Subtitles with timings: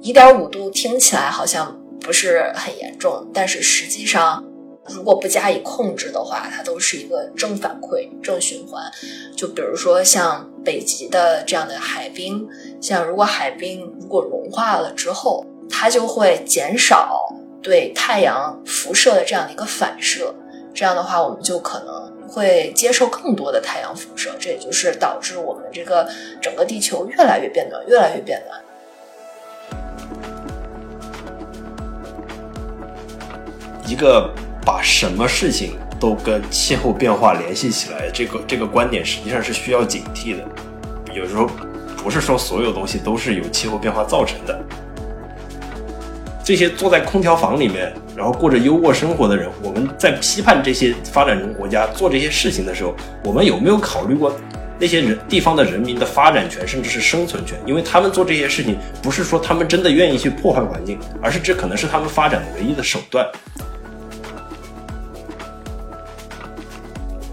[0.00, 4.44] 一点五度听起来好像不是很严重，但是实际上。
[4.86, 8.82] 如果不加以控制的话，它都是一个正反馈、正循环。
[9.36, 12.48] 就比如说像北极的这样的海冰，
[12.80, 17.28] 像如果海冰如果融化了之后，它就会减少
[17.62, 20.34] 对太阳辐射的这样的一个反射。
[20.74, 26.08] 这样的话，我们就可能会接受更多的太阳辐射，这也就是导致我们这个
[26.40, 28.60] 整个地球越来越变暖，越来越变暖。
[33.90, 34.30] 一个。
[34.62, 40.44] 把什么事情都跟气候变化联系起来，这个这个观点实际上是需要警惕的。
[41.14, 41.48] 有时候
[41.96, 44.62] 不是说所有东西都是由气候变化造成的。
[46.44, 54.30] 这些坐在空调房里面，然后过着优渥生活的人，我们在批判这些发展中国家做这些事情的时候，我们有没有考虑过
[54.78, 57.58] 那些人地方的人民的发展权，甚至是生存权？
[57.66, 63.26] 因为他们做这些事情，不是说他们真的愿意去破坏环境，而是这可能是他们发展的唯一的手段。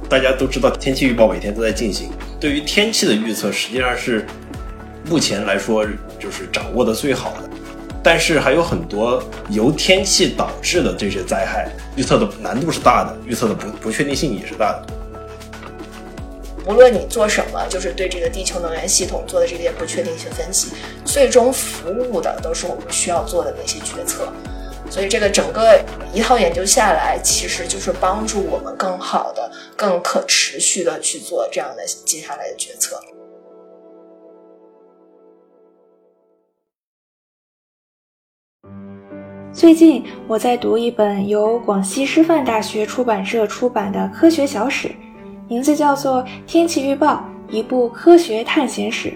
[0.10, 2.10] 大家都知道，天气预报每天都在进行。
[2.40, 4.26] 对于天气的预测，实际上是
[5.10, 5.86] 目前来说
[6.18, 7.50] 就是掌握的最好的。
[8.02, 14.94] 但是还有很多由天气导致的这些灾害，预测的难度是大的，预测的不不确定性也是大的。
[16.66, 20.72] 无论你做什么，就是对这个地球能源系统做的这些不确定性分析，
[21.04, 24.32] 最终服务的都是我们需要做的那些决策。
[24.90, 25.80] 所以，这个整个
[26.14, 33.00] 一套研究下来，其实就是帮助我们更好的、更可持续的去做这样的接下来的决策。
[39.54, 44.90] 最近我在读一本由广西师范大学出版社出版的科学小史，
[45.48, 49.10] 名字叫做《天气预报：一部科学探险史》。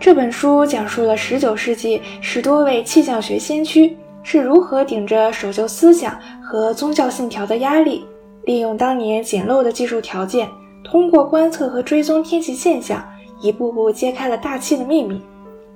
[0.00, 3.96] 这本书讲述了19世纪十多位气象学先驱。
[4.24, 8.04] 是如何顶着守旧思想和宗教信条的压力，
[8.44, 10.48] 利用当年简陋的技术条件，
[10.82, 13.06] 通过观测和追踪天气现象，
[13.40, 15.20] 一步步揭开了大气的秘密，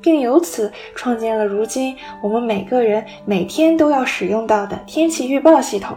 [0.00, 5.96] 并由此创建了如今我们每个人每天都要使用到的天气预报系统。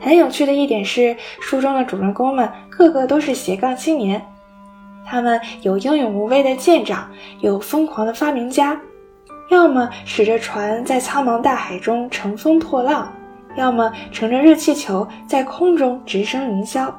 [0.00, 4.24] 很有趣的一点是，书中的主人公们个个都是斜杠青年，
[5.04, 8.80] 他们有英勇无畏的舰长，有疯狂的发明家。
[9.50, 13.12] 要么驶着船在苍茫大海中乘风破浪，
[13.56, 16.92] 要么乘着热气球在空中直升云霄。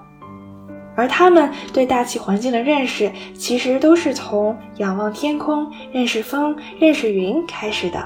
[0.95, 8.01] 而他们对大气环境的认识，其实都是从仰望天空、认识风、认识云开始的。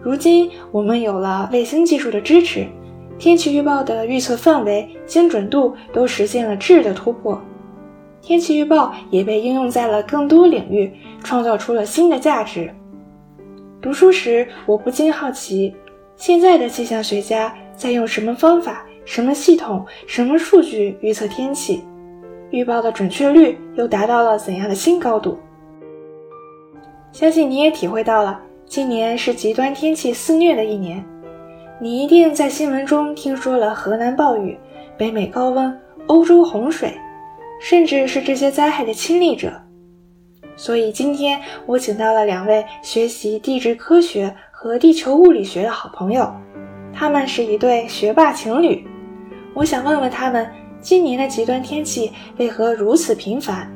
[0.00, 2.66] 如今，我们有了卫星技术的支持，
[3.18, 7.40] 天气预报的预测范围、精准度都实现了质的突破。
[8.20, 10.92] 天气预报也被应用在了更多领域，
[11.24, 12.72] 创造出了新的价值。
[13.84, 15.76] 读书时，我不禁好奇，
[16.16, 21.84] 现在的气象学家在用什么方法、什么系统、什么数据预测天气？
[22.50, 25.38] 预报的准确率又达到了怎样的新高度？
[27.12, 31.04] 相信你也体会到了，今年是极端天气肆虐的一年。
[31.78, 34.58] 你一定在新闻中听说了河南暴雨、
[34.96, 36.94] 北美高温、欧洲洪水，
[37.60, 39.52] 甚至是这些灾害的亲历者。
[40.56, 46.32] 所以今天我请到了两位学习地质科学和地球物理学的好朋友，
[46.92, 48.86] 他们是一对学霸情侣。
[49.52, 50.48] 我想问问他们，
[50.80, 53.70] 今年的极端天气为何如此频繁？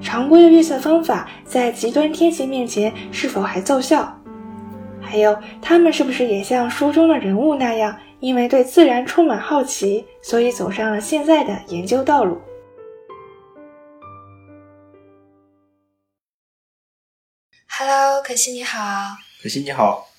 [0.00, 4.12] 常规的预测方法在极端天气面前是否还奏效？
[5.00, 12.38] 还有，他们是不是也像书中的人物那样，因为对自然充满好奇，所以走上了现在的研究道路
[17.74, 19.16] ？Hello，可心你好。
[19.42, 20.12] 可心你好。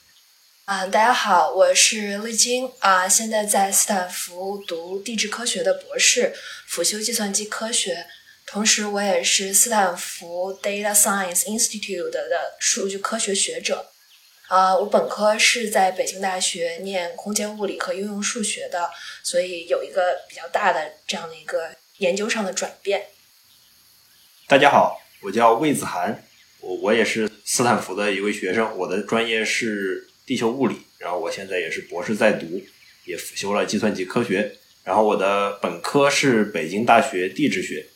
[0.65, 6.33] 啊，大家好，我是丽晶啊，现在在斯坦福读地质科学的博士，
[6.65, 8.07] 辅修计算机科学，
[8.47, 13.91] 同时我也是斯坦福 Data Science Institute 的数据科学学者。
[14.47, 18.89] 啊，我本科是在北京大学念空间物理和应用数学的，
[19.21, 23.09] 所以有一个比较大的这样的一个研究上的转变。
[24.47, 26.23] 大家好，我叫魏子涵。
[26.63, 32.63] 我我也是斯坦福的一位学生，我的专业是地球物理，然后我现在也是博士在读，
[33.03, 34.53] 也辅修了计算机科学，
[34.85, 37.87] 然后我的本科是北京大学地质学，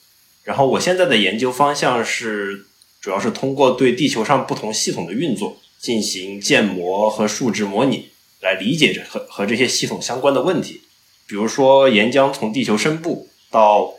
[0.44, 2.66] 然后我现在的研究方向是
[3.00, 8.10] 主要是通过对地球上不同系统的运作进行建模和数值模拟，
[8.42, 10.82] 来理解这和和这些系统相关的问题，
[11.26, 13.94] 比如说岩浆从地球深部到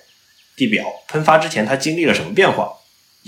[0.54, 2.74] 地表喷发之前，它经历了什么变化？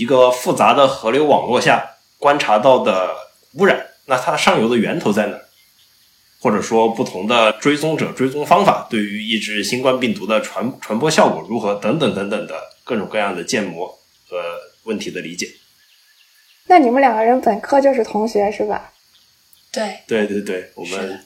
[0.00, 3.14] 一个复杂的河流网络下，观察到的
[3.52, 5.44] 污染，那它上游的源头在哪儿？
[6.40, 11.74] 或者说不同的追踪者追踪方法对于抑制新冠病毒的传传播效果如何？
[11.74, 13.86] 等等等等的各种各样的建模
[14.26, 14.42] 和
[14.84, 15.46] 问题的理解。
[16.64, 18.94] 那你们两个人本科就是同学是吧？
[19.70, 21.22] 对对对对，我们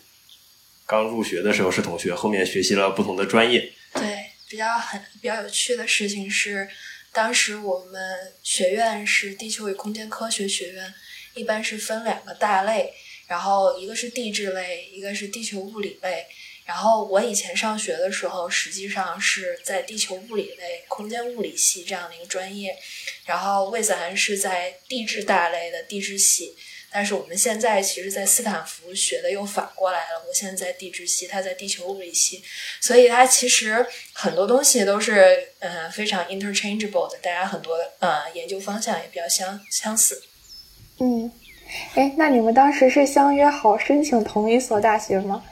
[0.84, 3.72] 刚入学的时候是同学，后面学习了不同的专业。
[3.92, 4.02] 对，
[4.48, 6.68] 比较很比较有趣的事情是，
[7.14, 10.92] 当时我们学院是地球与空间科学学院，
[11.34, 12.92] 一般是分两个大类，
[13.28, 16.26] 然后一个是地质类，一个是地球物理类。
[16.64, 22.76] 然后我以前上学的时候，实际上是在地球物理类、空间物理系这样的一个专业，
[23.26, 26.56] 然后魏子涵是在地质大类的地质系。
[26.96, 30.24] 但是我们现在其实，在斯坦福学的又反过来了。
[30.28, 32.40] 我现在在地质系，他在地球物理系，
[32.80, 40.22] 所以它其实很多东西都是呃非常 interchangeable 的，大家很多呃研究方向也比较相相似。
[41.00, 41.32] 嗯，
[41.96, 45.44] 哎，那你们当时是相约好申请同一所大学吗？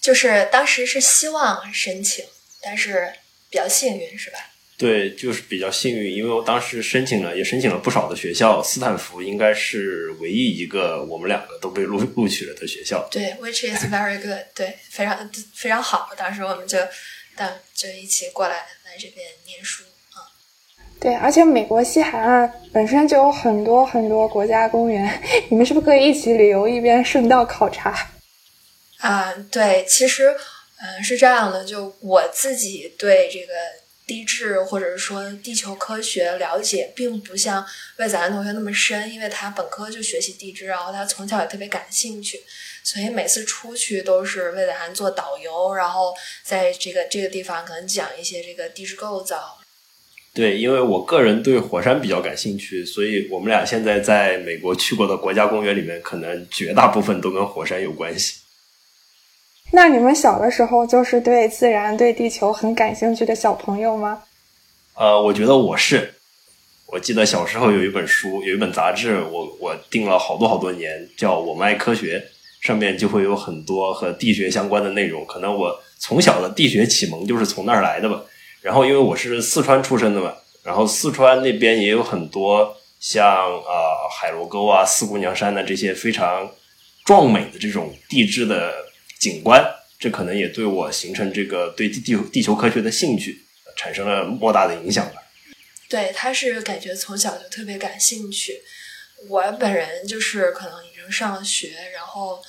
[0.00, 2.24] 就是当时是希望申请，
[2.60, 3.12] 但是
[3.48, 4.51] 比较幸运，是吧？
[4.78, 13.06] 对，就是比较幸运，因为我当时申请了，也申请了不少的学校，斯坦福应该是唯一一个我们两个都被录录取了的学校。
[13.08, 16.10] 对，which is very good，对，非常非常好。
[16.16, 16.78] 当时我们就
[17.36, 19.84] 当就一起过来来这边念书
[20.14, 20.26] 啊。
[20.98, 28.10] 对，而且美国西海岸本身就有很多很多国家公园， 你们是不是可以一起旅游，一边顺道考察？
[28.98, 30.34] 啊，对，其实，
[30.80, 33.52] 嗯、是这样的，就我自己对这个
[34.12, 37.64] 地质或者是说地球科学了解，并不像
[37.96, 42.38] 魏子涵同学那么深，因为他本科就学习地质，然后他从小也特别感兴趣，
[42.84, 46.12] 所以每次出去都是魏子涵做导游，然后
[46.42, 49.58] 在这个这个地方可能讲一些这个地质构造。
[50.34, 58.41] 对，因为我个人对火山比较感兴趣，所以我们俩现在在美国去过的国家公园里面，可能绝大部分都跟火山有关系。
[59.74, 64.22] 那你们小的时候就是对自然、对地球很感兴趣的小朋友吗？
[64.94, 66.12] 呃，我觉得我是，
[66.88, 72.18] 我记得小时候有一本书，有一本杂志，我我订了好多好多年，叫《我们爱科学》，
[72.66, 75.24] 上面就会有很多和地学相关的内容。
[75.24, 78.22] 可能我从小的地学启蒙就是从那儿来的吧。
[78.60, 86.46] 然后因为我是四川出生的嘛，然后四川那边也有很多像呃海螺沟啊、四姑娘山的这些非常
[87.06, 88.70] 壮美的这种地质的
[89.22, 89.64] 景观，
[90.00, 93.44] 这可能也对我形成这个对地地球科学的兴趣
[93.76, 95.22] 产生了莫大的影响吧。
[95.88, 98.60] 对，他是感觉从小就特别感兴趣。
[99.28, 102.42] 我本人就是可能已经上学，然后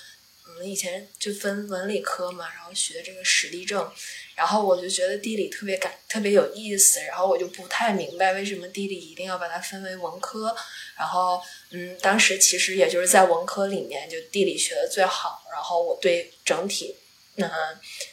[0.48, 3.88] 嗯，以前就分文理科嘛，然后学这个史地政，
[4.34, 10.56] 然后我就觉得地理特别感特别有意思，然后我就不太明白为什么地理一定要把它分为文科。
[10.98, 11.42] 然后
[11.72, 16.95] 嗯，当时其实也就是在文科里面，就地理学的最好，然后我对整体。
[17.36, 17.50] 嗯，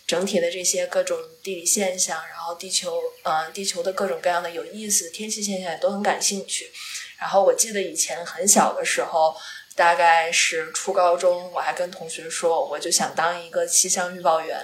[0.07, 6.73] 整体的这些各种地理现象，然后地球，呃，地球的各种各样的有意思天气现象也都很感兴趣。
[7.19, 9.37] 然后我记得以前很小的时候，
[9.77, 14.59] 大概是初高中，我还跟同学说，我就想当一个气象预报员。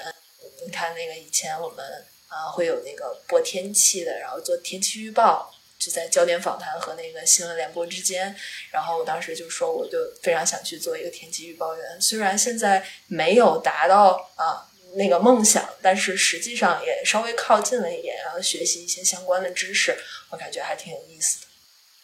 [0.64, 1.84] 你看那个以前我们
[2.28, 5.54] 啊、会有那个播天气的，然后做天气预报，
[5.86, 8.34] 就在焦点访谈和那个新闻联播之间。
[8.72, 12.00] 然后我当时就说，我就非常想去做一个天气预报员。
[12.00, 19.96] 虽然现在没有达到啊、那个梦想，但是实际上也稍微靠近了一点，然后学习一些相关的知识，
[20.30, 21.46] 我感觉还挺有意思的。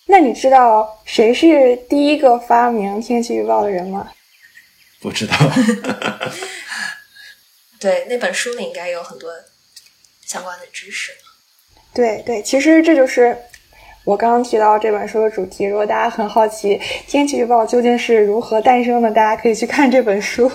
[0.04, 4.12] 那你知道谁是第一个发明天气预报的人吗？
[5.00, 5.36] 不知道，
[7.80, 9.32] 对，那本书里应该有很多
[10.24, 11.12] 相关的知识。
[11.94, 13.36] 对对，其实这就是
[14.04, 15.64] 我刚刚提到这本书的主题。
[15.64, 20.50] 如果大家很好奇天气预报究竟是如何诞生的，大家可以去看这本书。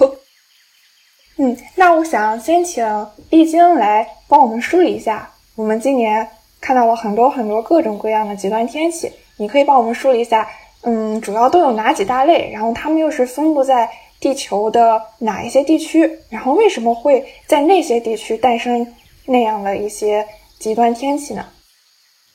[1.39, 6.27] 嗯，那我想先请丽晶来帮我们梳理一下，我们今年
[6.59, 10.49] 看到了很多很多各种各样的极端天气，你可以帮我们梳理一下，
[10.81, 13.89] 嗯，主要都有哪几大类，然后它们又是分布在
[14.19, 20.27] 地球的哪一些地区，然后为什么会在那些地区诞生那样的一些
[20.57, 21.45] 极端天气呢？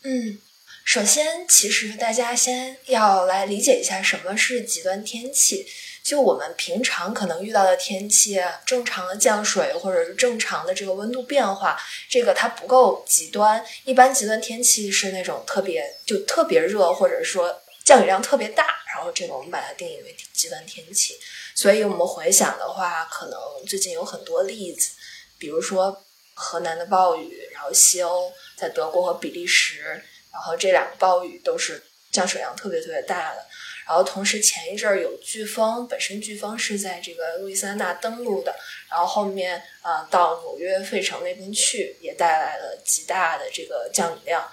[0.05, 0.39] 嗯，
[0.85, 5.67] 首先，其实大家先要来理解一下什么是极端天气。
[6.03, 13.65] 就我们平常可能遇到的天气，正常的降水或者是正常的这个温度变化，这个它不够极端。
[13.85, 21.15] 一般极端天气是那种特别就特别热，或者说降雨量特别大，然后这个我们把它定义为极端天气。
[21.55, 24.91] 所以我们回想的话，可能最近有很多例子，
[25.39, 33.47] 比如说河南的暴雨，然后西欧在德国和比利时，然后这两个暴雨都是降水量特别特别大的。
[33.85, 38.55] 然后同时前一阵儿有飓风，本身飓风是在这个路易斯安那登陆的，
[38.89, 44.49] 然后后面啊到纽约、费城那边去，也带来了极大的这个降雨量。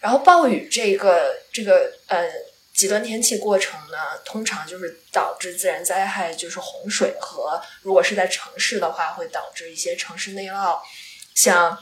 [0.00, 2.28] 然后暴雨这个这个呃
[2.74, 10.80] 极端天气过程呢，通常就是导致自然灾害，就是洪水和如果是在城市的话，会导致一些城市内涝，
[11.34, 11.78] 像。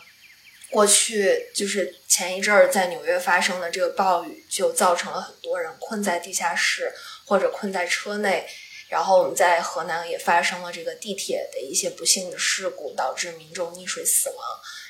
[0.70, 6.92] 过去就是前一阵儿在纽约发生的这个暴雨，就造成了很多人困在地下室
[7.24, 8.46] 或者困在车内。
[8.88, 14.38] 然后我们在河南也发生了这个地铁的一些不幸的事故，导致民众溺水死亡，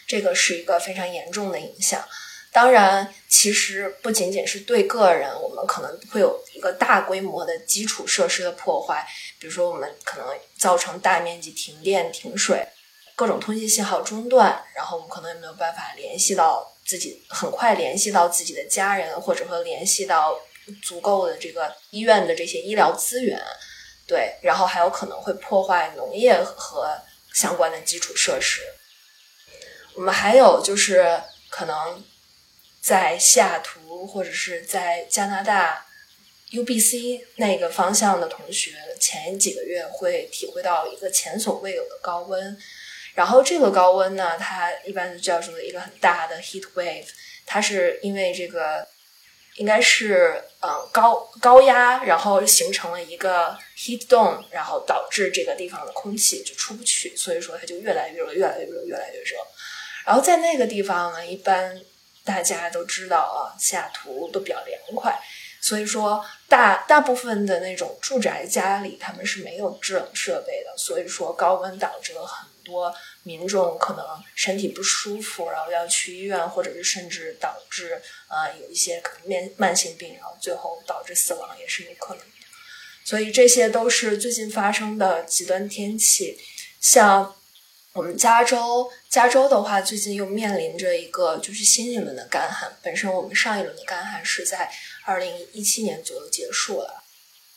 [0.07, 2.05] 这个是一个非常严重的影响。
[2.53, 9.05] 当然，其实不仅仅是对个人，我们可能会有一个大规模的基础设施的破坏，
[9.39, 12.67] 比如说我们可能造成大面积停电停水。
[13.19, 20.39] 各种通信信号中断，然后我们可能也没有办法联系到自己，很快联系到自己的家人，或者说联系到
[20.85, 23.37] 足够的这个医院的这些医疗资源，
[24.07, 26.97] 对，然后还有可能会破坏农业和
[27.35, 28.63] 相关的基础设施。
[29.95, 31.21] 我们还有就是
[31.51, 32.05] 可能
[32.81, 35.85] 在西雅图或者是在加拿大
[36.53, 38.71] UBC 那个方向的同学，
[39.01, 42.57] 前几个月会体会到一个前所未有的高温。
[43.19, 47.09] 然后这个高温呢，它一般就叫做一个很大的 heat wave，
[47.45, 48.87] 它是因为这个
[49.57, 59.37] 应该是嗯高高压，然后形成了一个 heat dome，然后导致这个地方的空气就出不去，所以说它就越来越热，越来越热，越来越热。
[60.07, 61.77] 然后在那个地方呢，一般
[62.25, 65.21] 大家都知道啊，西雅图都比较凉快，
[65.61, 72.48] 所以说大大部分的那种住宅家里他们是没有制冷设备的，所以说高温导致了很。
[72.69, 82.33] 多民众可能身体不舒服，然后要去医院，或者是甚至导致呃有一些可能面慢性病，然后最后导致死亡也是有可能的。
[83.05, 86.39] 所以这些都是最近发生的极端天气。
[86.79, 87.35] 像
[87.95, 92.79] 我们加州，加州的话，最近又面临着一个就是新一轮的干旱。
[92.83, 94.71] 本身我们上一轮的干旱是在
[95.05, 97.03] 二零一七年左右结束了，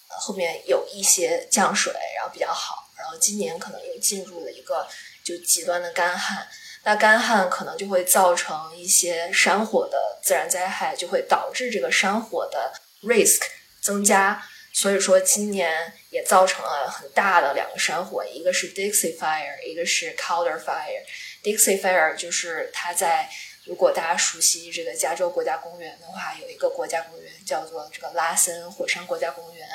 [0.07, 2.80] 后面有一些降水，然后比较好。
[3.17, 4.87] 今年可能又进入了一个
[5.23, 6.47] 就极端的干旱，
[6.83, 13.41] 那干旱可能就会造成一些山火的自然灾害，就会导致这个山火的 risk
[13.81, 14.43] 增加。
[14.73, 21.03] 所以说今年也造成了很大的两个山火，一个是 Dixie Fire，一个是 Calder Fire。
[21.43, 23.29] Dixie Fire 就是它在
[23.65, 29.67] 如果大家熟悉这个加州国家公园的话，有一个国家公园叫做这个拉森火山国家公园。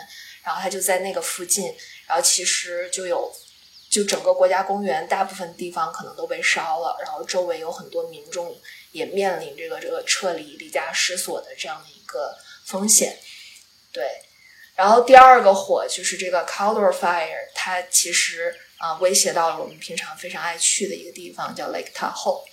[0.46, 1.64] 然后它就在那个附近，
[2.06, 3.34] 然后其实就有，
[3.90, 8.56] 就整个国家公园大部分地方可能都被烧了，然后周围有很多民众
[8.92, 13.18] 也面临这个这个撤离、离家失所的这样的一个风险。
[13.92, 14.22] 对，
[14.76, 22.44] 然后第二个火就是这个 Calder Fire，它其实啊威胁到了我们平常非常爱去的一个地方，叫 Lake Tahoe。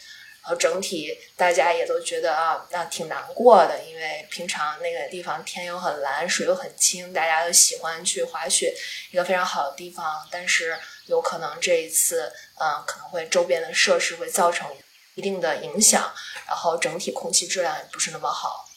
[0.44, 8.76] 然后整体大家也都觉得啊，那挺难过的，因为平常那个地方天又很蓝，水又很清，大家都喜欢去滑雪，
[9.12, 10.28] 一个非常好的地方。
[10.30, 14.70] 但是有可能这一次，嗯，可能会周边的设施会造成
[15.16, 16.14] 一定的影响，
[16.46, 18.70] 然后整体空气质量也不是那么好。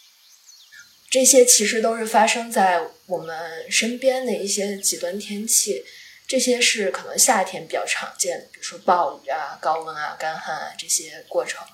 [1.11, 5.85] 这些其实都是发生在我们身边的一些极端天气。
[6.27, 11.65] 这些是可能夏天比较常见的，比如说暴雨啊、高温啊、干旱啊这些过程。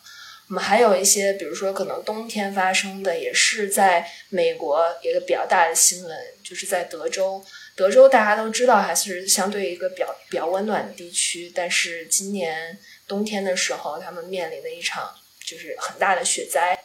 [0.49, 7.42] 我们还有一些，比如说可能冬天发生的，也是在美国一个比较大的新闻，就是在德州。
[7.75, 12.78] 德州大家都知道还是相对一个比较比较温暖的地区，但是今年
[13.09, 16.78] 冬天的时候，他们面临的一场就是很大的雪灾，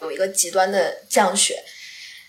[0.00, 1.62] 有一个极端的降雪。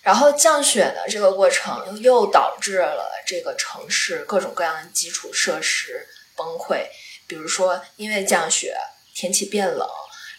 [0.06, 6.86] 然后降雪的这个过程又导致了这个城市各种各样的基础设施崩溃，
[7.26, 8.78] 比如说因为降雪，
[9.16, 9.90] 天气变冷，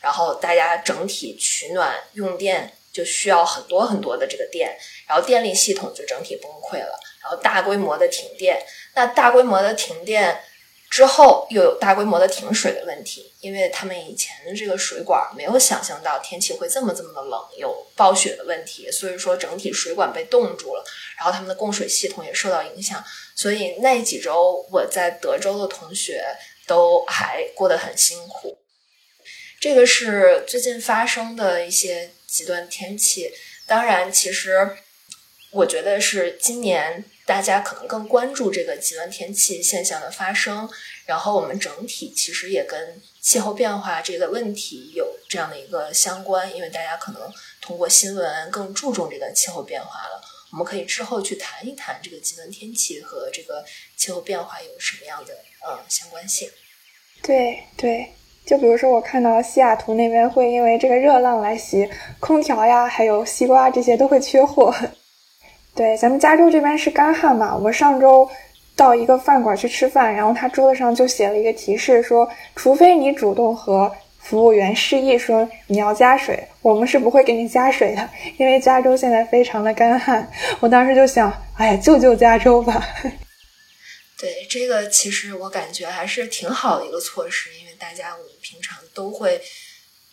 [0.01, 10.41] 然后大家整体取暖用电就需要很多很多的这个电，然后电力系统就整体崩溃了，然后大规模的停电，那大规模的停电。
[10.89, 20.85] 之后又有大规模的停水的问题，因为他们以前的这个水管没有想象到天气会这么这么的冷，有暴雪的问题，所以说整体水管被冻住了，
[21.19, 26.25] 然后他们的供水系统也受到影响，所以那几周我在德州的同学
[26.67, 28.59] 都还过得很辛苦。
[29.61, 33.33] 这个是最近发生的一些极端天气，
[33.67, 34.77] 当然，其实
[35.51, 40.69] 我觉得是今年大家可能更关注这个极端天气现象的发生，
[41.05, 47.21] 然后我们整体其实也跟气候变化这个问题有这样的一个相关，因为大家可能
[47.61, 50.23] 通过新闻更注重这个气候变化了。
[50.53, 53.65] 我们可以之后去谈一谈这个极端天气和这个
[53.97, 55.35] 气候变化有什么样的
[55.67, 56.49] 呃相关性。
[57.23, 58.07] 对对，
[58.47, 61.91] 就比如说我看到西雅图那边会因为这个热浪来袭，
[62.21, 64.73] 空调呀，还有西瓜这些都会缺货。
[65.77, 68.29] 对，咱们加州这边是干旱嘛，我上周
[68.75, 80.27] 到一个饭馆去吃饭，然后他桌子上就写了一个提示说，除非你主动和服务员示意说你要加水，我们是不会给你加水的，因为加州现在非常的干旱。
[80.61, 82.83] 我当时就想，哎呀，救救加州吧。
[84.19, 89.39] 对这个，其实我感觉还是挺好的一个措施，因为大家我们平常都会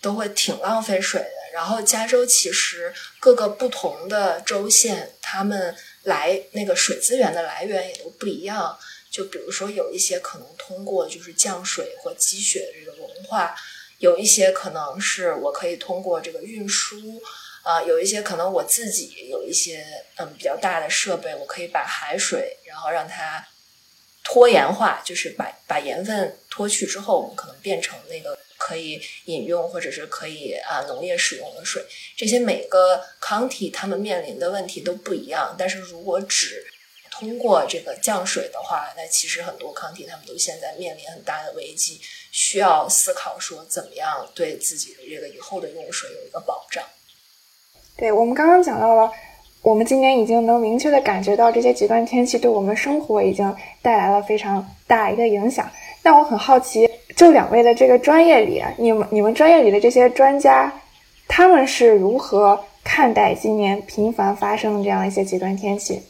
[0.04, 1.30] 都会挺浪费水的。
[1.54, 8.78] 然后加州其实各个不同的州县，他们来那个水资源的来源也都不一样。
[9.10, 13.56] 就比如说有一些可能通过就是降水或积雪的这个融化，
[14.00, 17.22] 有一些可能是我可以通过这个运输，
[17.64, 19.86] 啊，有一些可能我自己有一些
[20.18, 23.48] 嗯比较大的设备，我可以把海水然后让它。
[24.26, 31.84] 脱盐化就是把把盐分脱去之后，我们可能变成那个可以饮用或者是可以啊农业使用的水。
[32.16, 35.54] 这些每个 county 他们面临的问题都不一样。
[35.58, 36.66] 但是如果只
[37.12, 42.00] 通过这个降水的话，那其实很多 county 他们都现在面临很大的危机，
[42.32, 46.82] 需要思考说怎么样对自己的这个以后的用水有一个保障。
[47.98, 49.12] 对我们刚刚讲到了。
[49.64, 55.72] 我们今年已经能明确的感觉到这些极端天气对我们生活已经带来了非常大一个影响。
[56.02, 60.82] 那我很好奇，就两位的这个专业里，你们你们专业里的这些专家，
[61.28, 66.04] 他们是如何看待今年频繁发生的这样一些极端天气？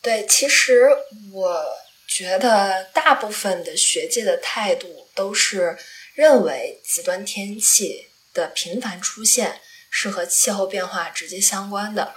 [0.00, 0.88] 对，其实
[1.32, 1.64] 我
[2.06, 5.76] 觉得大部分的学界的态度都是
[6.14, 9.60] 认为极端天气的频繁出现。
[9.94, 12.14] 是和气候变化直接相关的，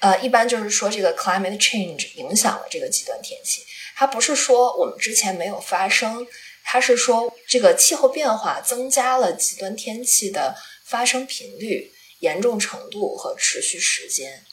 [0.00, 3.62] 呃，一般就是说这个 climate change 影响了这个极端天气。
[3.96, 6.26] 它不是说我们之前没有发生，
[6.64, 14.44] 它是说这个气候变化增加了极端天气的发生频率、严重程度和持续时间。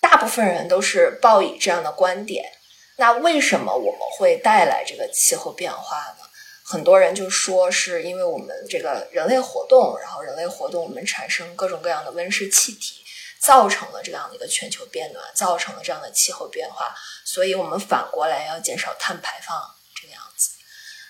[0.00, 2.52] 大部分人都是抱以这样的观点。
[2.96, 6.24] 那为什么我们会带来这个气候变化呢？
[6.64, 13.02] 很多人就说是因为我们这个人类活动，然后人类活动我们产生各种各样的温室气体，
[13.40, 19.60] 造成了这样的一个全球变暖，造成了这样的气候变化，所以我们反过来要减少碳排放。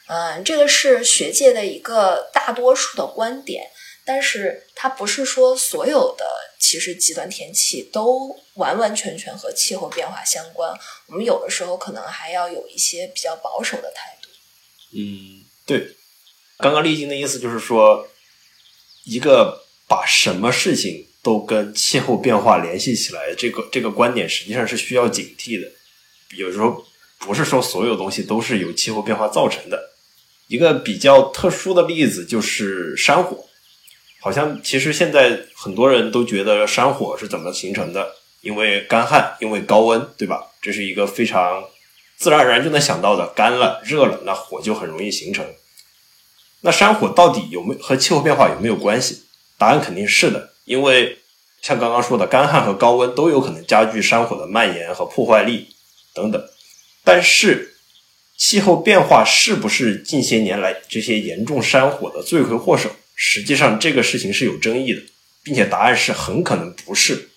[0.08, 3.70] 嗯，这个是学界的一个大多数的观点，
[4.04, 6.26] 但是它不是说所有的
[6.58, 10.72] 其实极端天气都完完全全和气候变化相关，
[11.06, 14.28] 我们有的时候可能还要有一些比较保守的态度。
[14.96, 15.44] 嗯。
[15.64, 15.94] 对，
[16.58, 18.08] 刚刚丽晶的意思就是说，
[19.04, 25.70] 一个把什么事情都跟气候变化联系起来，这个这个观点实际上是需要警惕的。
[26.36, 26.84] 有时候
[27.20, 29.91] 不是说所有东西都是由气候变化造成的。
[30.52, 33.46] 一个比较特殊的例子就是山火，
[34.20, 38.16] 好像其实现在很多人都觉得山火是怎么形成的？
[38.42, 40.48] 因为干旱，因为高温，对吧？
[40.60, 41.64] 这是一个非常。
[42.18, 45.42] 自然而然就能想到的，干了、热了，那火就很容易形成。
[46.60, 49.22] 那山火到底有没有和气候变化有没有关系？
[49.56, 51.18] 答案肯定是的，因为
[51.62, 55.68] 像刚刚说的，干旱和高温都有可能加剧山火的蔓延和破坏力
[56.12, 56.44] 等等。
[57.02, 57.71] 但是，
[58.36, 62.90] 气候变化是不是近些年来这些严重山火的罪魁祸首？
[63.14, 65.02] 实际上，这个事情是有争议的，
[65.42, 67.30] 并且答案是很可能不是。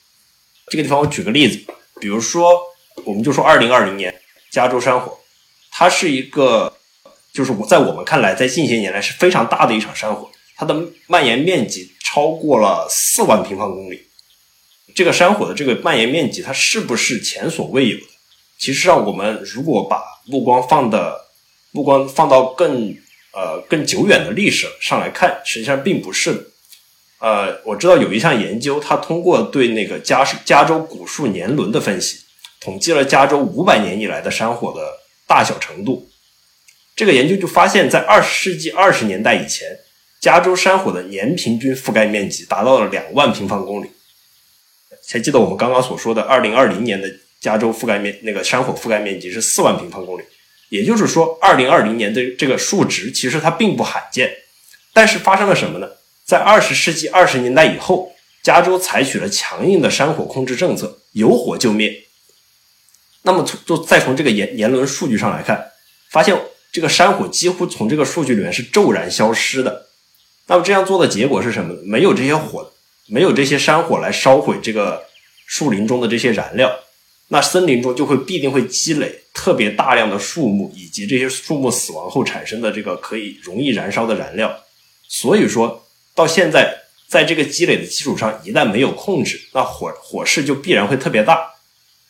[0.67, 1.59] 这个地方我举个例子，
[2.01, 2.59] 比如说，
[3.03, 4.13] 我们就说二零二零年。
[4.51, 5.19] 加州山火，
[5.69, 6.77] 它是一个，
[7.33, 10.73] 就是我在我们看来，在近些年来是非常大的一场山火，它的
[11.07, 14.07] 蔓延面积超过了四万平方公里。
[14.95, 18.03] 这个山火的这个蔓延面积，它是不是前所未有的？
[18.57, 21.25] 其实上，我们如果把目光放的
[21.71, 22.95] 目光放到更
[23.33, 26.43] 呃更久远的历史上来看，实际上并不是的。
[27.19, 32.19] 呃，我知道有一项研究，它通过对那个加加州古树年轮的分析。
[32.61, 34.81] 统计了加州五百年以来的山火的
[35.27, 36.09] 大小程度，
[36.95, 39.67] 这个研究就发现，在二十世纪二十年代以前，
[40.19, 43.89] 加州山火的年平均覆盖面积达到了两万平方公里。
[45.11, 47.07] 还记得我们刚刚所说的，二零二零年的
[47.45, 50.23] 加州覆盖面那个山火覆盖面积是四万平方公里，
[50.69, 54.35] 也就是说，二零二零年的这个数值其实它并不罕见。
[54.95, 55.87] 但是发生了什么呢？
[56.25, 62.05] 在二十世纪二十年代以后，加州采取了强硬的山火控制政策，有火就灭。
[63.21, 65.67] 那么从就再从这个年年轮数据上来看，
[66.09, 66.35] 发现
[66.71, 69.85] 这个山火几乎从这个数据里面是骤然消失的。
[70.47, 71.75] 那么这样做的结果是什么？
[71.83, 72.71] 没有这些火，
[73.05, 75.03] 没有这些山火来烧毁这个
[75.45, 76.79] 树林中的这些燃料，
[77.29, 84.63] 那森林中就会必定会积累特别大量的树木，以及这些树木死亡后产生的这个可以容易燃烧的燃料。
[85.07, 91.53] 所以说到现在，在这个积累的基础上，一旦没有控制，那火火势就必然会特别大。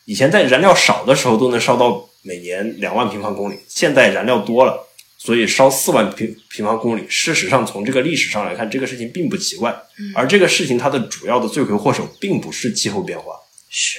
[0.05, 4.81] 以前在燃料少的时候都能烧到每年两万平方公里，现在燃料多了。
[5.17, 9.75] 所以烧四万平平方公里，事实上从这个历史上来看，这个事情并不奇怪。
[10.13, 13.33] 而这个事情它的主要的罪魁祸首并不是气候变化。
[13.69, 13.97] 是，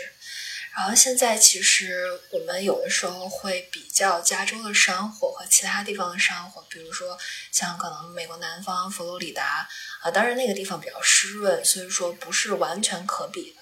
[0.76, 7.18] 然后现在其实我们有的时候会比较加州的山火和其他地方的山火，比如说
[7.50, 9.66] 像可能美国南方佛罗里达
[10.02, 13.56] 啊，当然那个地方比较湿润，所以说不是完全可比的。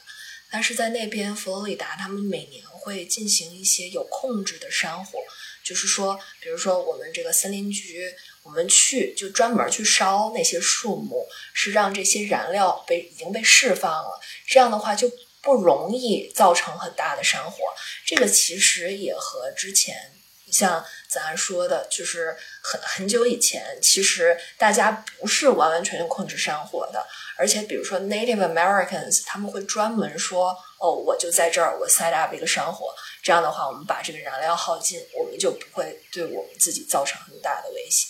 [0.51, 5.21] 但是在那边佛罗里达，他们每年会进行一些有控制的山火。
[5.65, 15.11] 就是说，比如说我们这个森林局，我们去就专门去烧那些树木，是让这些燃料被已经被释放了，这样的话就
[15.45, 17.59] 不容易造成很大的山火。
[18.07, 20.11] 这个其实也和之前
[20.51, 27.05] 像咱说的，就是很很久以前，其实大家不是完完全全控制山火的，
[27.37, 32.95] 而且比如说 Native Americans，他们会专门说，哦，我就在这儿，我 set up 一个山火。
[33.23, 38.07] 这样的话，我们把这个燃料耗尽，我们就不会对我们自己造成很大的威胁。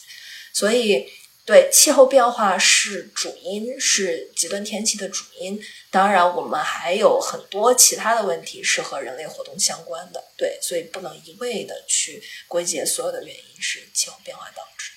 [0.52, 1.08] 所以，
[1.46, 5.60] 对气候变化是主因，是极端天气的主因。
[5.90, 10.24] 当然，我们还有很多其他的问题是和人类活动相关的。
[10.38, 14.92] 对，所以不能一味的去归结所有的原因是气候变化导致。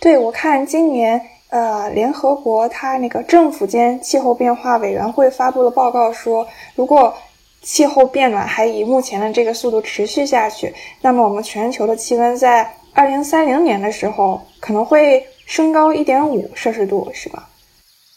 [0.00, 7.16] 对，我看今年呃，联合国它那个政府间气候变化委员会发布了报告说，如果
[7.62, 17.50] 气候变暖还以目前的这个速度持续下去，那么我们全球的气温在二零三零年的时候可能会升高一点五摄氏度，是吧？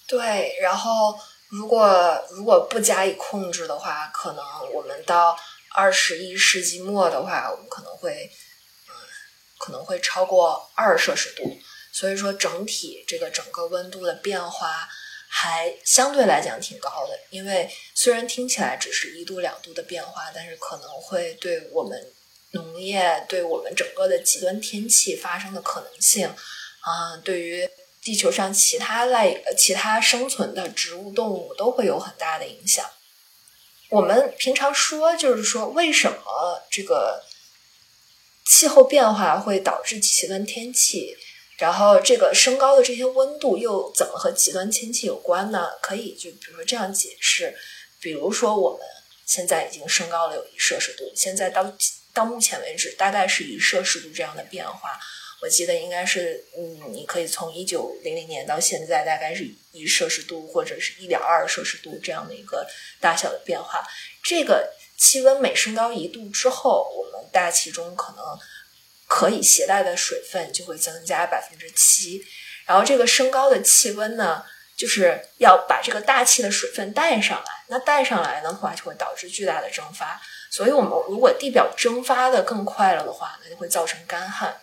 [0.08, 1.18] 对，然后
[1.50, 5.38] 如果如果不加以控制的话，可能我们到
[5.74, 8.30] 二十一世纪末的话，我们可能会
[8.88, 8.92] 嗯
[9.58, 11.58] 可能会超过二摄氏度，
[11.92, 14.88] 所以说整体这个整个温度的变化。
[15.28, 22.00] 还相对来讲挺高的，因为虽然听起来只是一度两度的变化，但是可能会对我们
[22.56, 27.70] 农业、对我们整个的极端天气发生的可能性，啊，对于
[28.02, 32.90] 地球上其他类、其他生存的植物、动物都会有很大的影响。
[33.90, 37.24] 我们平常说，就是说，为什么这个
[38.46, 41.16] 气候变化会导致极端天气？
[41.58, 45.70] 然后这个升高的这些温度又怎么和极端天气有关呢？
[45.82, 47.56] 可以就比如说这样解释，
[48.02, 48.82] 比如说我们
[49.26, 51.64] 现在已经升高了有一摄氏度，现在到
[52.16, 55.00] 到目前为止大概是一摄氏度这样的变化。
[55.42, 62.66] 我记得应该是，嗯，你可以从一九零零年到现在大概是一摄氏度或者是一点二摄氏度这样的一个
[63.00, 63.88] 大小的变化。
[64.24, 68.24] 这个气温每升高一度之后，我们大气中可能。
[69.08, 72.26] 可以携带的水分就会增加百分之七，
[72.66, 74.44] 然后这个升高的气温呢，
[74.76, 77.52] 就是要把这个大气的水分带上来。
[77.68, 80.20] 那带上来的话，就会导致巨大的蒸发。
[80.52, 84.60] 所以，我们如果地表蒸发的更快了的话，那就会造成干旱。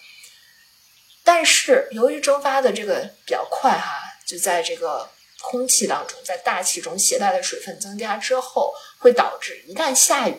[1.25, 5.09] 但是，由于蒸发的这个比较快哈，就在这个
[5.41, 10.37] 空气当中，在大气中携带的水分增加之后，会导致一旦下雨，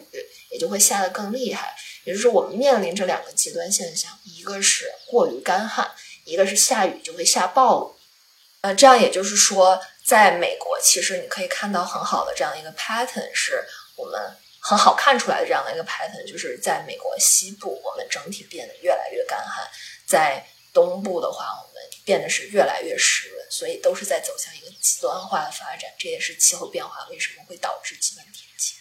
[0.52, 1.76] 也就会下得更厉害。
[2.04, 5.90] 也就是我们面临着两个极端现象，一个是过于干旱，
[6.26, 8.02] 一个是下雨就会下暴雨。
[8.60, 13.64] 呃，这样也就是说，在美国，其实你可以看到很好的这样一个 pattern，是
[13.96, 19.68] 我们很好看出来的这样的一个 pattern，就是在美国西部，我们整体变得越来越干旱；
[20.08, 25.92] 在东部的话，我们变得是越来越湿润，所以都是在走向一个极端化的发展。
[26.00, 28.76] 这也是气候变化为什么会导致极端天气。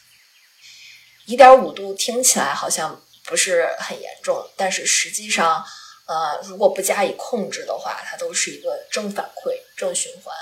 [1.26, 3.04] 一点五度听起来好像。
[3.24, 5.64] 不是很严重，但是实际上，
[6.06, 10.34] 呃，如果不加以控制的话，它都是一个正反馈、正循环。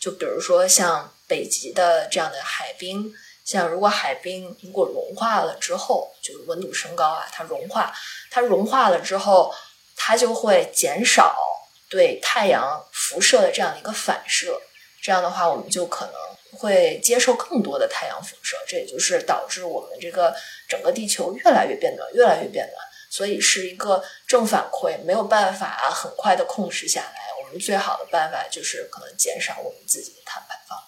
[0.00, 3.12] 就比如说像北极的这样的海冰，
[3.44, 7.92] 像如果海冰如果融化了之后，就是温度升高啊，它融化，
[8.30, 9.54] 它融化了之后，
[9.96, 11.36] 它就会减少
[11.88, 14.60] 对太阳辐射的这样的一个反射。
[15.02, 16.14] 这样的话，我们就可能
[16.58, 20.34] 会接受更多的太阳辐射，这也就是导致我们这个。
[20.68, 22.74] 整个地球越来越变暖，越来越变暖，
[23.10, 27.20] 所以是一个正反馈，没有办法很快的控制下来。
[27.42, 30.78] 我们最好的办法就是可能减少我们自己的碳排放。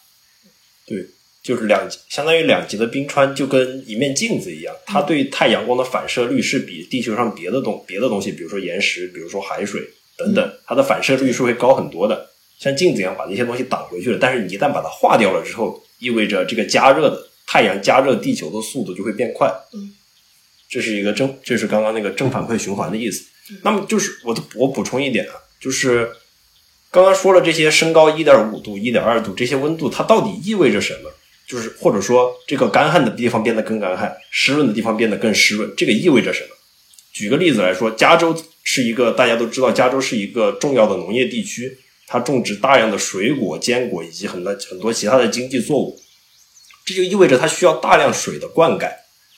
[0.87, 1.07] 对，
[1.45, 9.83] 就是两相当于两极的冰川就跟一面镜子一样，它对太阳光的反射率是比地球上别的东别的东西，比如说岩石，比如说海水
[10.17, 14.19] 等等，它的反射率是会高很多的，像镜子一样把那些东西挡回去了。
[14.19, 19.53] 但是你一旦把它化掉了之后，意味着这个加热的太阳加热地球的速度就会变快。
[19.75, 19.93] 嗯，
[20.71, 23.23] 这是一个正，这是刚刚那个正反馈循环的意思。
[23.63, 26.11] 那么就是我我补充一点啊，就是
[26.91, 31.11] 刚刚说了这些升高一点五度、一点二度这些温度，它到底意味着什么？
[31.55, 36.49] 就是或者说，这个干旱的地方变得更干旱，湿润的地方变得更湿润，这个意味着什么？
[37.13, 45.97] 举个例子来说，加州是一个大家都知道，加州是一个重要的农业地区，它种植大量的水果、坚果以及很多很多其他的经济作物，
[46.85, 48.91] 这就意味着它需要大量水的灌溉。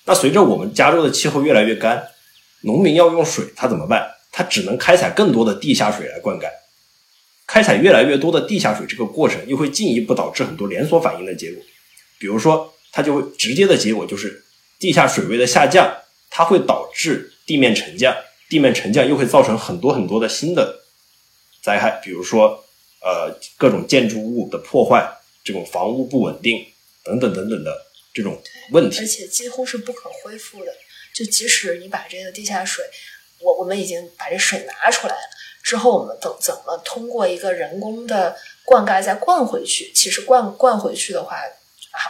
[0.07, 2.03] 那随着我们加州的气候越来越干，
[2.63, 4.09] 农民要用水，他怎么办？
[4.33, 6.47] 他只能开采更多的地下水来灌溉。
[7.47, 11.63] 开采越来越多的地下水，这个过程又会进一步导致很多连锁反应的结果。
[12.19, 14.43] 比如说，它就会直接的结果就是
[14.79, 18.17] 地下水位的下降，它会导致地面沉降，
[18.49, 20.83] 地面沉降又会造成很多很多的新的
[21.63, 22.65] 灾害，比如说
[23.03, 26.67] 呃各种建筑物的破坏，这种房屋不稳定
[27.05, 30.73] 等等等等的这种问题，而且几乎是不可恢复的。
[31.15, 32.85] 就即使你把这个地下水，
[33.41, 35.21] 我我们已经把这水拿出来了
[35.63, 39.93] 之后，我们怎怎么通过一个人工的灌溉再灌回去？
[39.95, 41.37] 其实灌灌回去的话。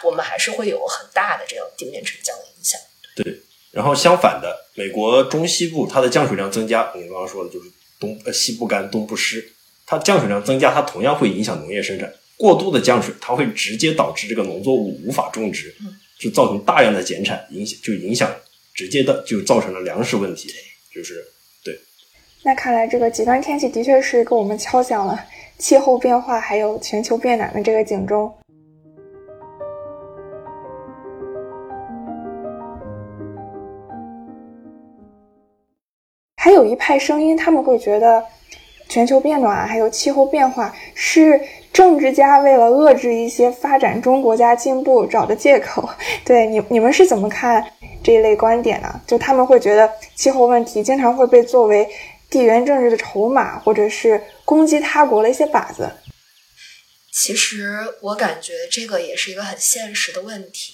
[0.04, 2.80] 我们还是会有很大的这种地面沉降的影响。
[3.14, 3.40] 对，
[3.72, 9.52] 然后相反的，美国中西部它的降水量增加，你刚刚说的就是东呃西部干东部湿，
[9.86, 12.12] 它降水量增加，它同样会影响农业生产。
[12.36, 15.74] 过度的降水，它会直接导致这个农作物无法种植，
[16.18, 18.30] 就造成大量的减产，影响就影响
[18.74, 20.52] 直接的就造成了粮食问题。
[20.94, 21.24] 就是
[21.64, 21.78] 对。
[22.42, 25.18] 那看来这个极端天气的确是给我们敲响了
[25.58, 28.34] 气候变化还有全球变暖的这个警钟。
[36.56, 38.24] 有一派声音，他们会觉得
[38.88, 41.40] 全球变暖还有气候变化是
[41.72, 45.88] 政治家为了遏制一些发展中国家进步找的借口。
[46.24, 47.62] 对你，你们是怎么看
[48.02, 49.00] 这一类观点呢？
[49.06, 51.86] 就他们会觉得气候问题经常会被作为
[52.30, 55.90] 地缘政治的筹码，或者是攻击他国的一些靶子。
[57.12, 60.72] 其实我感觉这个也是一个很现实的问题，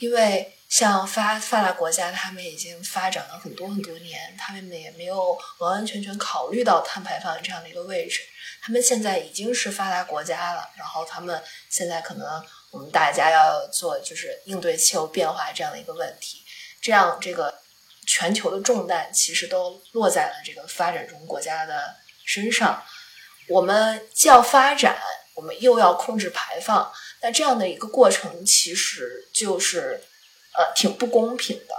[0.00, 0.53] 因为。
[0.74, 8.22] 像发发达国家，他们已经发展了很多很多年，他们也没有完完全全考虑到碳排放这样的一个位置。
[8.60, 16.42] 他们现在已经是发达国家了，然后他们现在可能我们大家要做就是应对气候变化这样的一个问题，
[16.82, 17.56] 这样这个
[18.04, 22.82] 全球的重担其实都落在了这个发展中国家的身上。
[23.48, 24.98] 我们既要发展，
[25.36, 30.02] 我们又要控制排放，那这样的一个过程其实就是。
[30.56, 31.74] 呃，挺不公平的。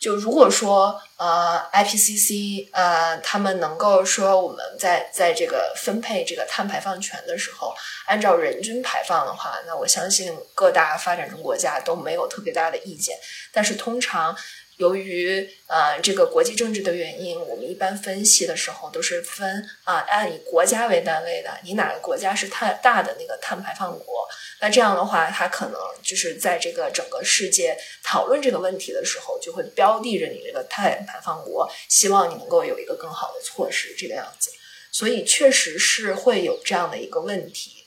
[0.00, 7.74] 就如果说呃，IPCC 呃，他们能够说我们在在这个分配这个碳排放权的时候，
[8.06, 13.16] 按照人均排放的话，那我相信各大发展中国家都没有特别大的意见。
[13.52, 14.36] 但是通常。
[14.78, 24.28] 由于呃这个国际政治的原因，我们一般分析的时候都是分啊按以国家为单位的，你哪个国家是太大的那个碳排放国，
[24.60, 34.50] 那这样的话，它可能就是在这个整个世界讨论这个问题的时候，就会标的着你这个碳排放国，希望你能够有一个更好的措施这个样子。
[34.90, 37.84] 所以确实是会有这样的一个问题。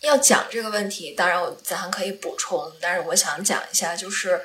[0.00, 4.42] 要讲这个问题，当然我咱可以补充，但是我想讲一下就是。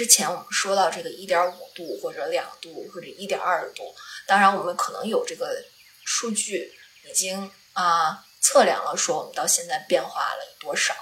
[0.00, 3.94] 之前我们说到这个一点五度或者两度或者一点二度，
[4.26, 5.62] 当然我们可能有这个
[6.06, 6.72] 数据
[7.04, 10.94] 已经啊测量了，说我们到现在变化了多少。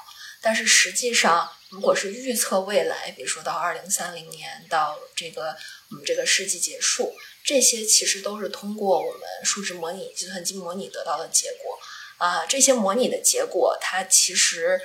[0.43, 5.57] 但是实际上，如果是预测未来，比如说到二零三零年到这个
[5.91, 11.79] 我们这个世纪结束，这些其实都是通过我们数值模拟、计算机模拟得到的结果
[12.17, 12.45] 啊。
[12.47, 14.81] 这些模拟的结果，它其实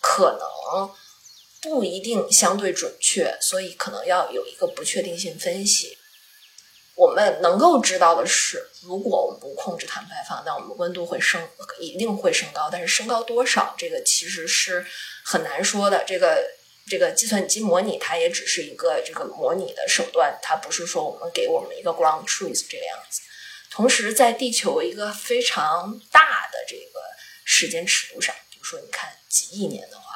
[0.00, 0.90] 可能。
[1.60, 5.98] 不一定相对准确，所以可能要有一个不确定性分析。
[6.94, 12.68] 我们能够知道的是，如果我们不控制碳排放，那我们温度会升，一定会升高。
[12.70, 14.84] 但是升高多少，这个其实是
[15.24, 16.04] 很难说的。
[16.04, 16.44] 这个
[16.88, 23.20] 这个计算机模拟，它也只是一个这个模拟的手段，它不是说我们给我们一个 ground truth 这个样子。
[23.70, 27.00] 同时，在地球一个非常大的这个
[27.44, 30.07] 时间尺度上，比如说你看几亿年的话。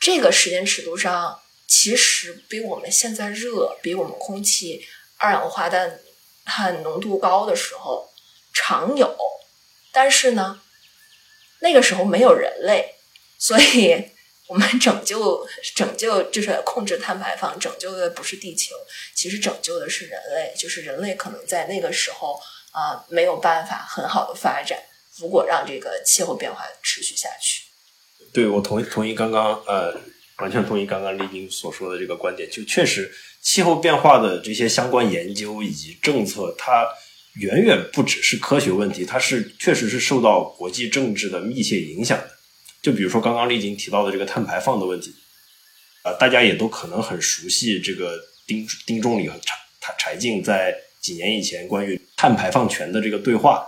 [0.00, 6.00] 这个时间尺度上，其实比我们现在热，比我们空气二氧化碳
[6.44, 8.12] 碳浓度高的时候
[8.52, 9.16] 常有。
[9.92, 10.62] 但是呢，
[11.60, 12.94] 那个时候没有人类，
[13.38, 14.12] 所以
[14.46, 18.76] 我们拯救拯救就是控制碳排放，拯救的不是地球，
[19.14, 20.54] 其实拯救的是人类。
[20.56, 24.78] 就是人类可能在那个时候啊没有办法很好的发展，
[25.16, 27.67] 如果让这个气候变化持续下去。
[28.32, 29.94] 对，我同意同意刚刚呃，
[30.38, 32.48] 完全同意刚刚丽晶所说的这个观点。
[32.50, 33.10] 就确实，
[33.42, 36.86] 气候变化的这些相关研究以及政策，它
[37.34, 42.30] 远远不只是科学问题，它是确实是受到国际政治的密切影响的。
[42.82, 45.12] 就比如说刚刚丽晶提到的这个碳排放的问题，
[46.02, 53.66] 啊，大家也都可能很熟悉这个丁丁仲礼和柴柴柴静在几年以前关于碳排放权的这个对话。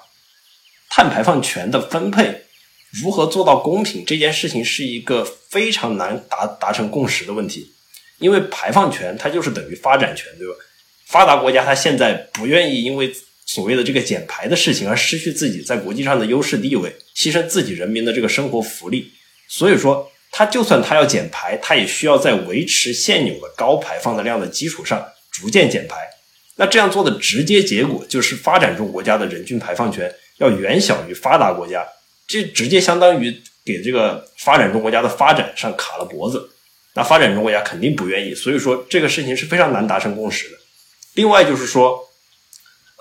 [0.93, 2.47] 碳排放权的分配
[2.91, 7.73] 如何做到公平这件事情是一个非常难达达成共识的问题，
[8.19, 10.55] 因为排放权它就是等于发展权，对吧？
[11.07, 13.15] 发达国家它现在不愿意因为。
[13.47, 19.11] 所谓的这个减排的事情，而失去自己在国际上的优势地位，牺牲自己人民的这个生活福利。
[19.49, 25.97] 所以说，他就算他要减排，他也需要在维持现有的高排放的量的基础上逐渐减排。
[26.55, 31.85] 那这样做的直接结果就是，发展中国家的人均排放权要远小于发达国家，
[32.31, 36.51] 这直接相当于给这个发展中国家的发展上卡了脖子。
[36.95, 40.57] 那发展中国家肯定不愿意，所以说这个事情是非常难达成共识的。
[41.15, 42.07] 另外就是说。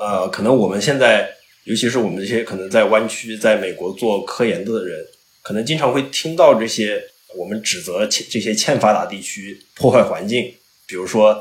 [0.02, 1.30] 呃，可能我们现在，
[1.66, 5.06] 尤其是我们这些可能在湾区、在美国做科研的人，
[5.42, 7.04] 可能经常会听到这些
[7.36, 10.56] 我们指责欠这些欠发达地区破坏环境，
[10.88, 11.32] 比如说，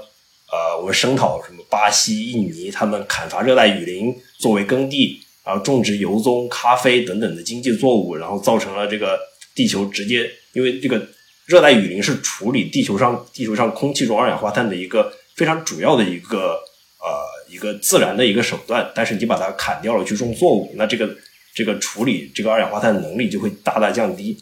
[0.51, 9.19] 呃，我们声讨什么巴西、印尼，他们砍伐热带雨林作为耕地，然后种植油棕、咖啡等等的经济作物，然后造成了这个
[9.55, 11.09] 地球直接，因为这个
[11.47, 16.53] 热带雨林是处理地球上地球上空气中二氧化碳的一个非常主要的一个
[17.01, 17.39] 呃。
[17.51, 21.17] 一个自然的一个手段，但是你把它砍掉了去种作物，那这个
[21.55, 24.37] 这个处理这个二氧化碳的能力就会大大降低。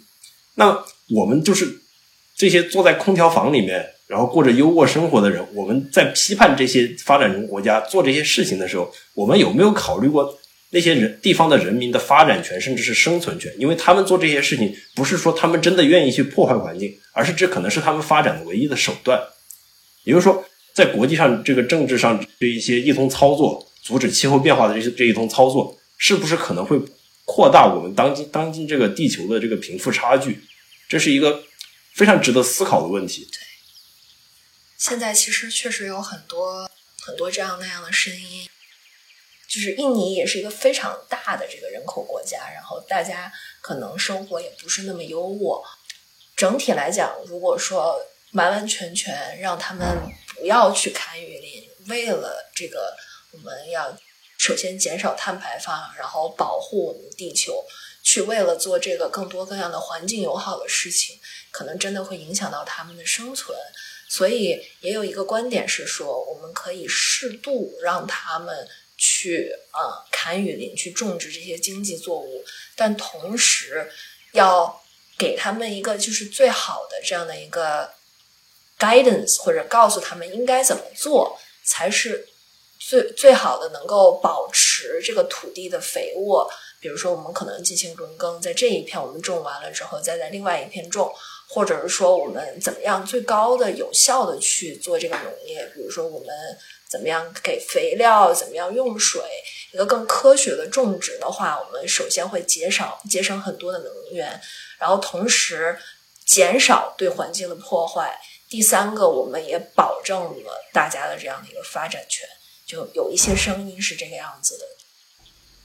[0.57, 0.77] 那
[1.15, 1.83] 我们就是
[2.37, 10.37] 这些坐在空调房里面，然后过着优渥生活的人，我们在批判这些发展中国家做这些事情的时候，我们有没有考虑过
[10.77, 13.51] 那些人地方的人民的发展权，甚至是生存权？
[13.59, 19.21] 因为他们做这些事情，不是说他们真的愿意去破坏环境，而是这可能是他们发展的唯一的手段。
[20.05, 20.45] 也就是说。
[20.77, 26.79] 在国际上，这个政治上这一些一通操作，阻止气候变化的这些这一通操作，是不是可能会
[27.25, 30.45] 扩大我们当今当今这个地球的这个贫富差距？
[30.87, 31.45] 这是一个
[31.95, 33.27] 非常值得思考的问题。
[33.33, 33.39] 对，
[34.77, 36.69] 现在其实确实有很多
[37.01, 38.47] 很多这样那样的声音，
[39.49, 45.63] 就是印尼也是一个非常大的这个人口国家，然后大家可能生活也不是那么优渥。
[46.37, 48.01] 整体来讲，如果说
[48.33, 49.87] 完完全全让他们。
[50.39, 52.95] 不要去砍雨林，为了这个，
[53.33, 53.97] 我们要
[54.37, 57.65] 首先减少碳排放，然后保护我们地球，
[58.03, 61.19] 去为了做这个更多各样的环境友好的事情，
[61.51, 63.57] 可能真的会影响到他们的生存。
[64.11, 73.91] 所以也有一个观点是说，我们可以适度让他们去啊砍雨林，去种植这些经济作物，但同时
[74.33, 74.83] 要
[75.19, 77.95] 给他们一个就是最好的这样的一个。
[78.79, 82.29] guidance 或者告诉他们应该怎么做才是
[82.79, 86.47] 最最好的，能够保持这个土地的肥沃。
[86.79, 91.11] 比如说，我们可能进行轮耕，在这一片我们种完了之后，再在另外一片种，
[91.49, 95.65] 或者是说我们怎么样最高的有效的去做这个农业。
[95.75, 96.29] 比如说，我们
[96.89, 99.23] 怎么样给肥料，怎么样用水，
[99.73, 104.41] 一个更科学的种植的话，我们首先会减少节省很多的能源，
[104.79, 105.79] 然后同时
[106.25, 108.21] 减少对环境的破坏。
[108.49, 112.29] 第三个，我们也保证了大家的这样的一个发展权，
[112.65, 114.65] 就有一些声音是这个样子的。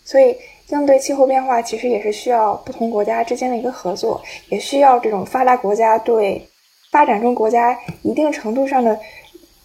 [0.04, 0.36] 所以，
[0.72, 6.48] 应对气候变化，其实也是需要不同国家之间的一个合作，也需要这种发达国家对
[6.92, 8.98] 发展中国家一定程度上的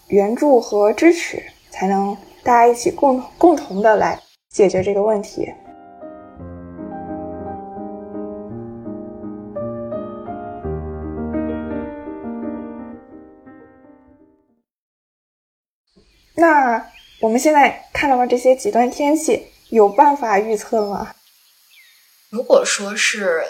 [0.08, 4.18] 援助和支持，才能大家一起共共同的来
[4.50, 5.48] 解决这个问题。
[16.34, 16.84] 那
[17.20, 21.16] 我们现在看到的这些极端天气，有办法预测吗？
[22.28, 23.44] 如果说是，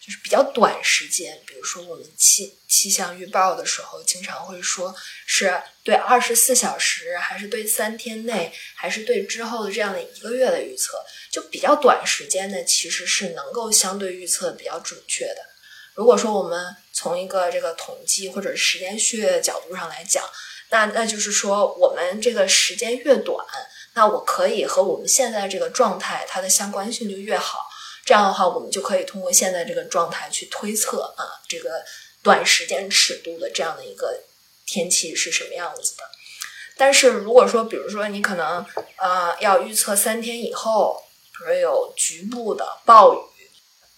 [0.00, 4.94] 就是比较短时间，比如说我们气气象预报的时候，经常会说
[5.26, 15.46] 是对二十四小时，还是对三天内，还是对之后的这样的一个月的预测，就比较短时间的，其实是能够相对预测比较准确的。
[15.94, 20.24] 如果说我们从一个这个统计或者时间序列的角度上来讲。
[20.70, 23.42] 那那就是说，我们这个时间越短，
[23.98, 27.68] 那我可以和我们现在这个状态它的相关性就越好。
[28.04, 31.82] 这样的话，我们就可以通过现在这个状态去推测啊，这个
[32.22, 34.20] 短时间尺度的这样的一个
[34.64, 36.04] 天气是什么样子的。
[36.76, 38.64] 但是如果说，比如说你可能
[38.98, 43.18] 呃要预测三天以后，比如有局部的暴雨，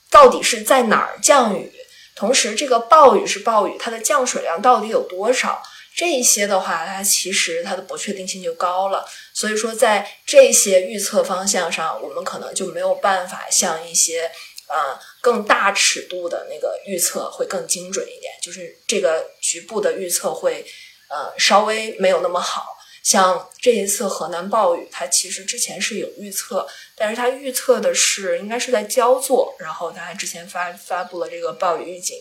[0.09, 1.71] 到底是在哪儿降雨？
[2.17, 5.63] 同时，这个暴雨是暴雨，它的降水量到底有多少？
[6.01, 9.07] 这一些的话，它其实它的不确定性就高了。
[9.35, 14.23] 所以说，在这些预测方向上，我们可能就没有办法像一些
[14.67, 20.65] 呃更大尺度的那个预测会更精准一点，就是这个局部的预测会
[21.11, 22.79] 呃稍微没有那么好。
[23.03, 32.19] 像这一次河南暴雨，它其实之前是有预测，但是它预测的是应该是在焦作，然后它之前发发布了这个暴雨预警。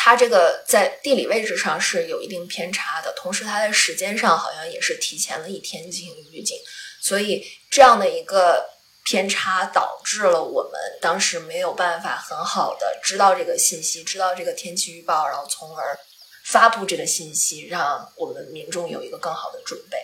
[0.00, 6.56] 它这个在地理位置上是有一定偏差的，同时它在时间上好像也是提前了一天进行预警，
[7.02, 8.64] 所以这样的一个
[9.04, 15.98] 偏差导致了我们当时没有办法很好的知道这个信息，知道这个天气预报，然后从而
[16.44, 19.98] 发布这个信息，让我们民众有一个更好的准备。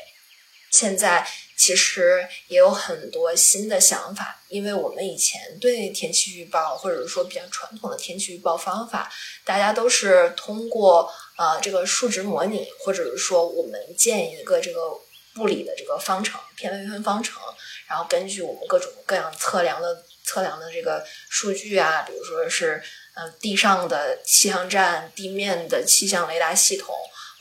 [0.73, 1.25] 现在
[1.57, 9.11] 其实也有很多新的想法，因为我们以前对天气预报或者说比较传统的天气预报方法，
[9.45, 14.93] 大家都是通过呃这个数值模拟，或者是说我们建一个这个
[15.39, 17.41] 物理的这个方程偏微分方程，
[17.89, 22.83] 然后根据我们各种各样测量的测量的这个数据啊，比如说是
[23.15, 26.95] 呃地上的气象站、地面的气象雷达系统。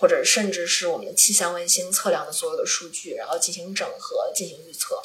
[0.04, 5.02] 或者甚至是我们气象卫星测量的所有的数据，然后进行整合、进行预测。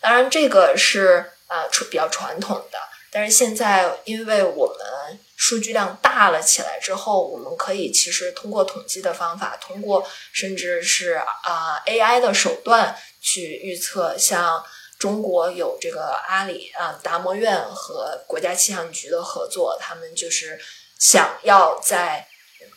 [0.00, 2.78] 当然，这个是呃比较传统的。
[3.12, 11.12] 但是现在，因为我们数据量大了起来之后，我们可以其实通过统计的方法，通过甚至是
[11.44, 14.18] 啊 AI 的手段去预测。
[14.18, 14.64] 像
[14.98, 20.60] 中国有这个阿里啊达摩院和国家气象局的合作，他们就是
[20.98, 22.26] 想要在。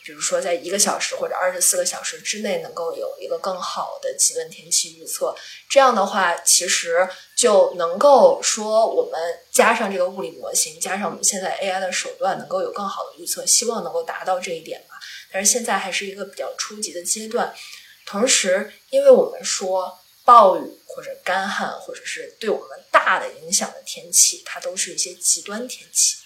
[0.04, 5.36] 比如说，在一个小时或者二十四个小时之内，能够有一个更好的极端天气预测，
[5.70, 9.20] 这样的话，其实就能够说，我们
[9.52, 14.96] 加上这个物理模型，加上我们现在 AI 的手段，能够有更好的预测，希望能够达到这一点吧。
[15.32, 17.54] 但是现在还是一个比较初级的阶段。
[18.06, 26.18] 同时，因为我们说暴雨或者干旱，或者是对我们大的影响的天气，它都是一些极端天气。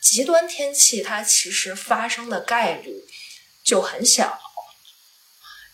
[0.00, 3.04] 极端天气它其实发生的概率。
[3.62, 4.40] 就很小，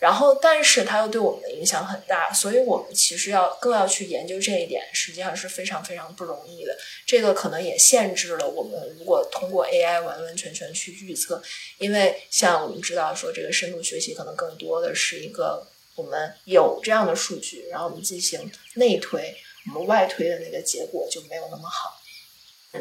[0.00, 6.76] 然后但是它又对我们的影响很大，所以我们其实要更要去研究这一点，实际上是非常非常不容易的。
[7.06, 11.40] 这个可能也限制了我们如果通过 AI 完完全全去预测，
[11.78, 19.34] 因为像我们知道说这个深度学习可能更多的是一个我们有这样的数据，然后我们进行内推，
[19.72, 22.02] 我们外推的那个结果就没有那么好。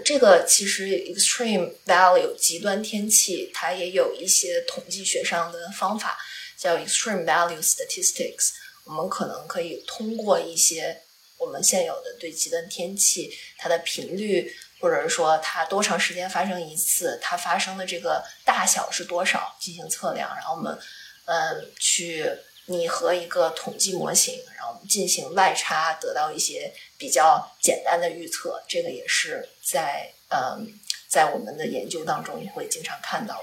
[0.03, 6.17] 这个其实 extreme value 极端天气，它也有一些统计学上的方法，
[6.57, 8.51] 叫 extreme value statistics。
[8.85, 11.01] 我们可能可以通过一些
[11.37, 20.77] 我们现有的对极端天气它的频率，或者说它多长时间发生一次，它发生的这个大小是多少进行测量，然后我们
[21.25, 22.29] 嗯去。
[22.67, 28.63] 拟合一个统计模型，然后进行外差，得到一些比较简单的预测。
[28.67, 30.67] 这个也是在嗯，
[31.07, 33.39] 在我们的研究当中会经常看到。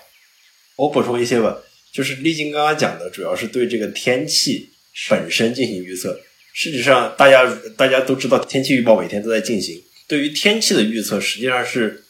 [0.74, 1.62] 我补充一些吧，
[1.92, 4.70] 就是丽晶刚刚讲的，主要是对这个天气
[5.08, 6.18] 本身进行预测。
[6.52, 9.82] 事实上，大家大家都知道，天气预报每天都在进行。
[10.08, 12.04] 对于天气的预测，实际上是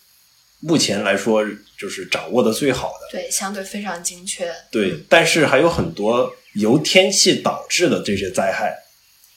[0.60, 1.44] 目前来说
[1.78, 3.08] 就是掌握的最好的。
[3.10, 4.50] 对，相对非常精确。
[4.70, 6.34] 对，但是还有很多。
[6.54, 8.76] 由天气导致的这些灾害，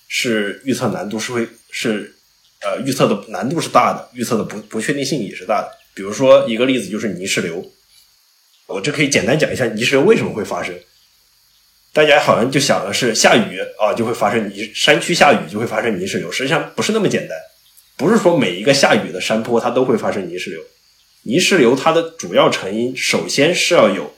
[0.08, 2.16] 是预测难度是会是，
[2.62, 5.70] 呃，预测的难度是大的，预测的不不确定性也是大的。
[5.94, 7.72] 比如说一个例子就是泥石流，
[8.68, 10.76] 我这可以简单讲一下泥石流为什么会发生。
[11.94, 17.38] 大家好像就想的是下雨啊就会发生泥山区下雨就会发生泥石流，实际上不是那么简单，
[17.96, 20.62] 不是说每一个下雨的山坡它都会发生泥石流。
[21.22, 24.14] 泥石流它的主要成因首先是要有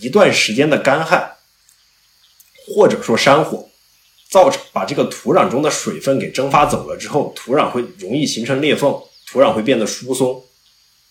[0.00, 1.31] 一段时间的干旱。
[2.74, 3.68] 或者说山火
[4.30, 8.90] 造成把这个土壤中的水分给蒸发走了之后，土壤会容易形成裂缝，
[9.26, 10.42] 土壤会变得疏松。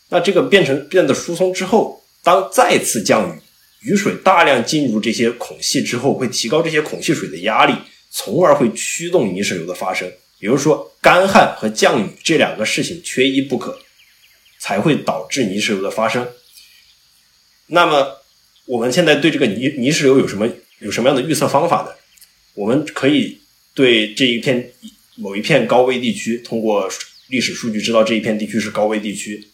[0.10, 7.76] 那这个变成变得疏松之后，当再次降雨，雨水大量进入这些孔隙之后，会提高这些孔隙水的压力，
[8.10, 10.12] 从而会驱动泥石流的发生。
[10.40, 13.78] 也就是说，干旱和降雨这两个事情缺一不可，
[14.60, 16.28] 才会导致泥石流的发生。
[17.68, 18.18] 那么，
[18.66, 20.50] 我们现在对这个泥泥石流有什么？
[20.82, 21.92] 有什么样的预测方法呢？
[22.54, 23.40] 我们可以
[23.74, 24.72] 对这一片
[25.16, 26.92] 某一片高危地区，通过
[27.30, 29.48] 历史数据知道这一片地区是高危地区。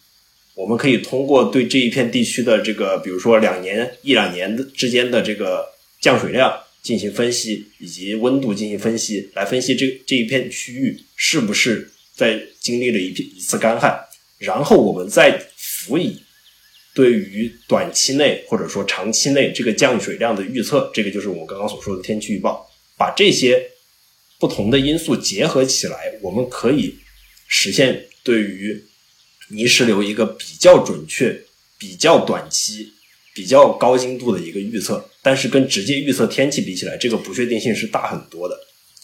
[0.54, 5.64] 我们可以通过对这一片地区的这个，比如说两年一两年的之间的这个
[6.00, 6.52] 降水量
[6.82, 13.96] 进行分析，以及温度进行分析，来分析这这一片区域是不是在经历了一片一次干旱，
[14.38, 16.20] 然后我们再辅以
[16.98, 23.70] 对于短期内或者说长期内这个降水量的预测，这个就是我刚刚所说的天气预报，把这些
[24.40, 26.98] 不同的因素结合起来，我们可以
[27.46, 28.84] 实现对于
[29.50, 31.44] 泥石流一个比较准确、
[31.78, 32.92] 比较短期、
[33.32, 38.56] 比较高精度的一个预测，但是跟直接预测天气比起来，这个不确定性是大很多的。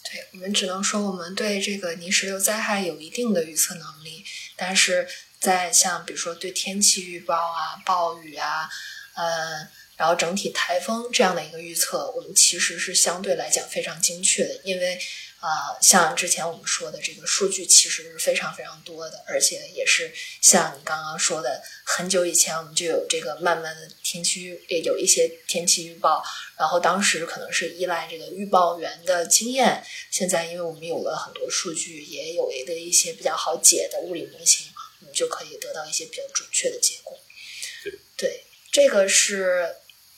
[0.03, 4.21] 对我们只能说我们对这个泥石流灾害有一定的预测能力，
[4.55, 5.07] 但是
[5.39, 8.69] 在像比如说对天气预报啊、暴雨啊，
[9.15, 14.99] 呃，然后整体台风这样的一个预测，我们其实是相对来讲非常精确的，因为。
[15.45, 26.23] 啊，像之前我们说的这个数据其实是非常非常多的，而且也是像你刚刚说的，很久以前我们就有这个慢慢的天气，也有一些天气预报，
[26.57, 34.65] 然后当时可能是依赖这个预报员的经验，现在因为我们有了很多数据，也有的一些比较好解的物理模型，
[35.01, 37.15] 我们就可以得到一些比较准确的结果。
[38.17, 39.75] 对，这个是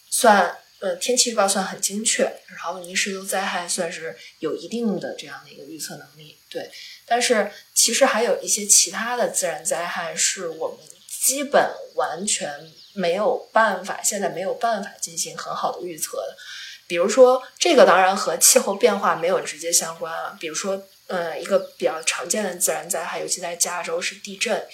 [0.09, 0.57] 算。
[0.79, 6.69] 呃，天气预报算很精确，然后泥石流灾害算是有一定的这样的一个预测能力，对。
[7.05, 10.77] 但是其实还有一些其他的自然灾害是我们
[11.23, 16.37] 基本完全没有办法，现在没有办法进行很好的预测的。
[16.85, 20.37] 比如说，这个当然和气候变化没有直接相关啊。
[20.39, 24.65] 比如说，呃，一个比较常见的自然灾害，尤其在加州是地震。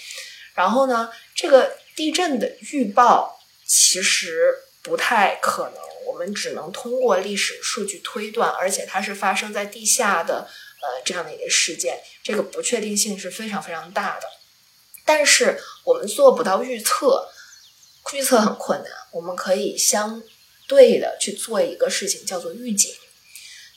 [0.54, 5.92] 然后呢，这个地震的预报其实不太可能。
[6.14, 10.47] 我们只能通过历史数据推断，而且它是发生在地下的，
[10.80, 14.28] 呃，这样的一个事件，这个不确定性是非常非常大的。
[15.03, 17.30] 但是我们做不到预测，
[18.14, 18.91] 预测很困难。
[19.11, 20.22] 我们可以相
[20.68, 22.93] 对的去做一个事情，叫做预警。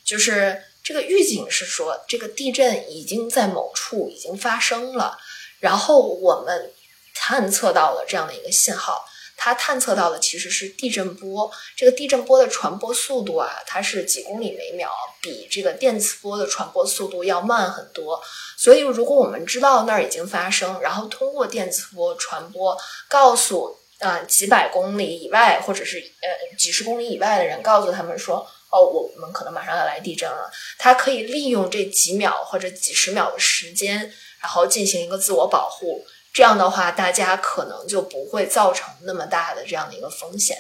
[0.05, 5.19] 就是这个预警是说，这个地震已经在某处已经发生了，
[5.59, 6.71] 然后我们
[7.15, 9.07] 探测到了这样的一个信号。
[9.37, 18.21] 它探测到的其实是地震波，这个地震波的传播速度啊，它是几公里每秒，比这个电磁波的传播速度要慢很多。
[18.57, 22.77] 所以，如果我们知道那儿已经发生，然后通过电磁波传播，
[23.09, 28.39] 告诉啊几百公里以外或者是呃几十公里以外的人，告诉他们说，
[28.71, 30.51] 哦，我们可能马上要来地震了。
[30.79, 36.05] 它可以利用这几秒或者几十秒的时间，然后进行一个自我保护。
[36.37, 40.55] 这样的话，大家可能就不会造成那么大的这样的一个风险。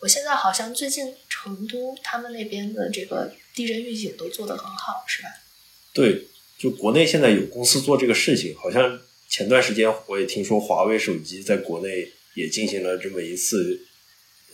[0.00, 5.30] 我现在好像最近成都他们那边的这个地震预警都做得很好，是吧？
[5.94, 6.26] 对，
[6.58, 13.80] 就国内现在有公司做这个事情，好像前段时间我也听说华为手机在国内也进行了这么一次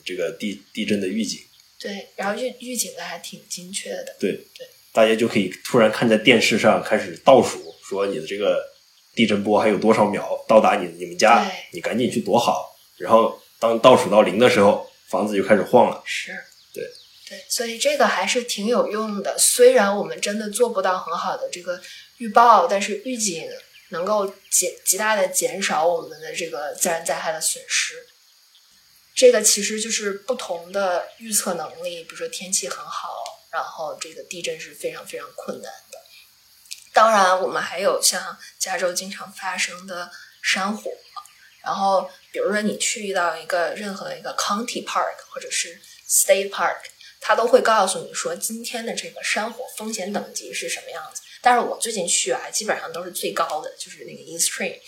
[0.04, 1.40] 这个地地震的预警。
[1.80, 4.14] 对，然后预预警的还挺精确的。
[4.20, 8.70] 对对，大家就可以突然看在电视上开始倒数，说你的这个。
[9.20, 11.46] 地震波还有多少秒到达你你们家？
[11.72, 12.74] 你赶紧去躲好。
[12.96, 16.02] 然后当倒数到零的时候，房子就开始晃了。
[16.06, 16.32] 是，
[16.72, 16.82] 对，
[17.28, 19.36] 对，所以这个还是挺有用的。
[19.36, 21.78] 虽然我们真的做不到很好的这个
[22.16, 23.46] 预报，但是预警
[23.90, 28.06] 能够减极大的减少我们的这个自然灾害的损失。
[29.14, 32.04] 这个其实就是不同的预测能力。
[32.04, 33.10] 比如说天气很好，
[33.52, 35.70] 然后这个地震是非常非常困难。
[36.92, 40.10] 当然，我们还有像加州经常发生的
[40.42, 40.90] 山火，
[41.62, 46.78] 然后比如说你去到一个任何一个 county park 或者是 state park，
[47.20, 51.22] 他都会告诉你说今天的这个山火风险等级是什么样子。
[51.42, 54.78] 但是我最近去啊，基本上都是最高的，就是那个 extreme，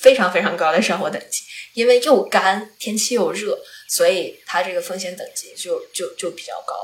[0.00, 1.42] 非常非常高的山火等级，
[1.72, 3.58] 因为又干天气又热，
[3.88, 6.74] 所以它这个风险等级就就就比较高。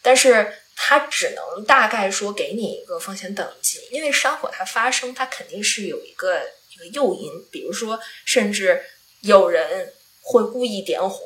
[0.00, 8.84] 但是它只能大概说给你一个风险等级，因为山火它发生，它肯定是有一个一个诱因，比如说，甚至
[9.20, 11.20] 有人会故意点火，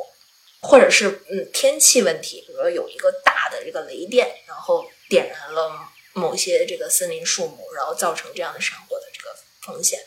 [0.61, 5.72] 或者是嗯天气问题，比如说有一个大的这个雷电，然后点燃了
[6.12, 9.98] 某些这个森林树木，然后造成这样的山火的这个风险。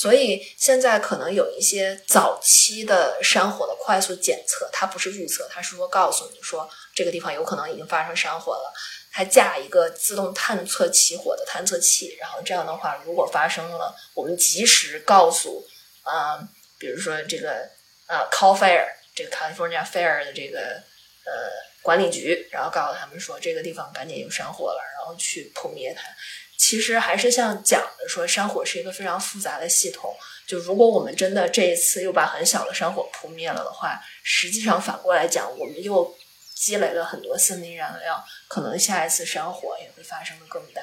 [0.00, 8.72] 所以现在可能有一些早期的山火的快速检测，它不是预测，它是说告诉你说这个地方有可能已经发生山火了，
[9.12, 15.62] 它架一个自动探测起火的探测器，然后这样的话，如果发生了，我们及时告诉
[16.00, 16.48] 啊，
[16.78, 17.68] 比如说这个
[18.06, 20.60] 呃 Cal Fire 这个 California Fire 的这个
[21.26, 21.30] 呃
[21.82, 26.04] 管理局，然后告诉他们说这个地方赶紧有山火了，然后去扑灭它。
[26.60, 30.14] 其实还是像讲的说，山火是一个非常复杂的系统。
[30.46, 36.14] 就如果我们真的这一次又把很小的山火扑灭了的话，实际上反过来讲，我们又
[36.54, 40.82] 积累了很多森林燃料，可能下一次山火也会发生的更大。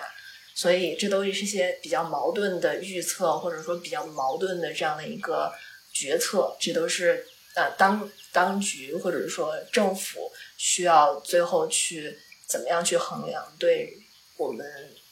[0.55, 5.53] 所以这都是一些比较矛盾的预测，或者说比较矛盾的这样的一个
[5.93, 6.57] 决策。
[6.59, 7.23] 这都是
[7.53, 12.17] 呃当当局或者说政府需要最后去
[12.47, 13.95] 怎么样去衡量，对
[14.37, 14.65] 我们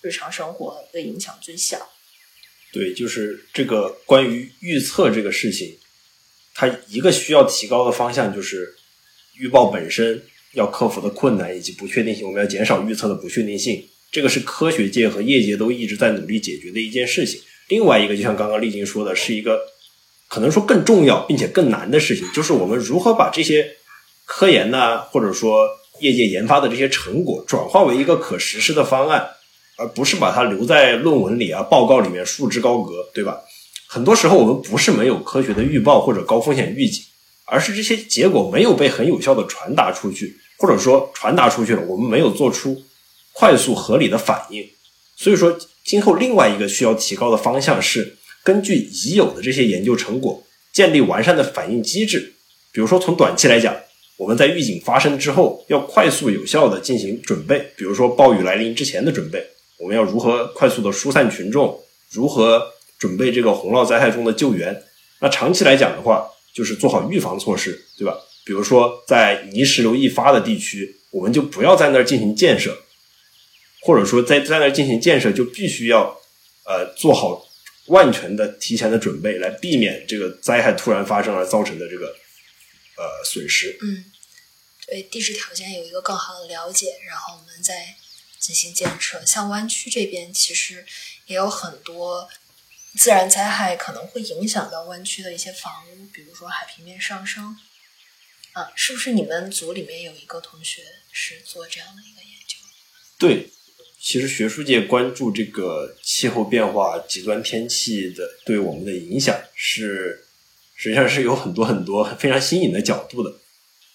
[0.06, 1.90] 日常生活的影响最小。
[2.72, 5.78] 对，就是这个关于预测这个事情，
[6.54, 8.76] 它一个需要提高的方向就是
[9.40, 10.22] 预报本身
[10.54, 13.84] 要克服的困难以及不确定性，我们要减少预测的不确定性。
[14.12, 17.42] 这个是科学界和业界都一直在努力解决的一件事情。
[17.70, 19.60] 另外一个，就像刚刚丽晶说的，是一个
[20.28, 23.78] 可能说更重要并且更难的事情，就是我们如何把这些
[24.26, 25.68] 科研呢，或者说
[26.02, 29.30] 业界研发的这些成果，转化为一个可实施的方案。
[29.78, 33.42] 而不是把它留在论文里啊、报告里面束之高阁，对吧？
[33.88, 37.04] 很多时候我们不是没有科学的预报或者高风险预警，
[37.46, 42.84] 而是这些结果没有被很有效的传达出去，或者说传达出去了，我们没有做出
[43.34, 44.68] 快速合理的反应。
[45.16, 52.34] 所以说，今后另外一个需要提高的方向是根据已有的这些研究成果，建立完善的反应机制。
[52.74, 53.74] 比如说，从短期来讲，
[54.18, 59.46] 我们在预警发生之后，要快速有效的进行准备，比如说暴雨来临之前的准备。
[59.78, 61.84] 我们要如何快速的疏散群众？
[62.12, 64.84] 如何准备这个洪涝灾害中的救援？
[65.20, 68.16] 那长期来讲的话，就是做好预防措施，对吧？
[68.46, 72.78] 比如说在泥石流易发的地区，我们就不要在那儿进行建设，
[73.82, 76.16] 或者说在在那儿进行建设，就必须要
[76.66, 77.46] 呃做好
[77.88, 83.78] 万全的提前的准备，来避免这个灾害突然发生而造成的这个呃损失。
[83.82, 84.06] 嗯，
[84.88, 87.96] 对地质条件有一个更好的了解，然后我们再。
[88.46, 90.86] 进行建设，像湾区这边其实
[91.26, 92.30] 也有很多
[92.96, 97.58] 自然灾害可能会影响到湾区的一些房屋，比如说海平面上升。
[98.52, 102.58] 啊，是不是你们组里面有一个同学是做这样的一个研究？
[103.18, 103.50] 对，
[104.00, 110.24] 其实学术界关注这个气候变化、极端天气的对我们的影响，是
[110.76, 113.40] 实际上是有很多很多非常新颖的角度的。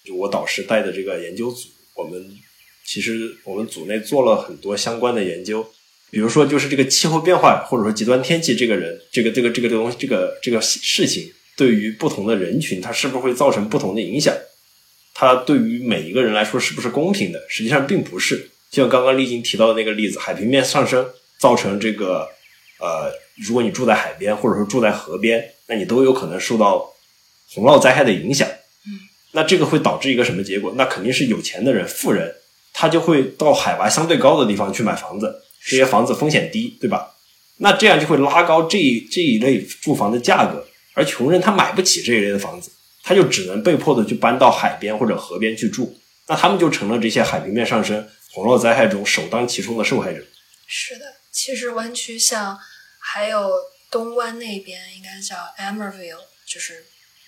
[0.03, 2.40] 就我导师带的这个研究组，我们。
[2.85, 5.65] 其实我们组内做了很多相关的研究，
[6.09, 14.35] 比如说就是这个气候变化或者说极端天气，这个人这个这个这个东西这个这个事情，对于不同的人群，它是不是会造成不同的影响？
[15.13, 17.39] 它对于每一个人来说是不是公平的？
[17.47, 18.49] 实际上并不是。
[18.71, 21.05] 就像刚刚丽晶提到的那个例子，海平面上升
[21.37, 22.27] 造成这个
[22.79, 23.11] 呃，
[23.45, 26.93] 如果你住在海边或者说住在河边，那你都有可能受到
[27.49, 28.47] 洪涝灾害的影响。
[28.87, 28.99] 嗯，
[29.33, 30.73] 那这个会导致一个什么结果？
[30.77, 32.33] 那肯定是有钱的人、富人。
[32.73, 37.15] 他就会到海拔相对高的地方去买房子，这些房子风险低，对吧？
[37.57, 42.71] 那这样就会拉高这一这一类住房的价格，而穷人他买不起这一类的房子，
[43.03, 45.95] 他就只能被迫的去搬到海边或者河边去住，
[46.27, 50.23] 那他们就成了这些海平面上升、洪涝灾害中首当其冲的受害者。
[50.65, 52.57] 是的，其实湾区像
[52.97, 53.51] 还有
[53.91, 56.85] 东湾那边，应该叫 Emerville，就是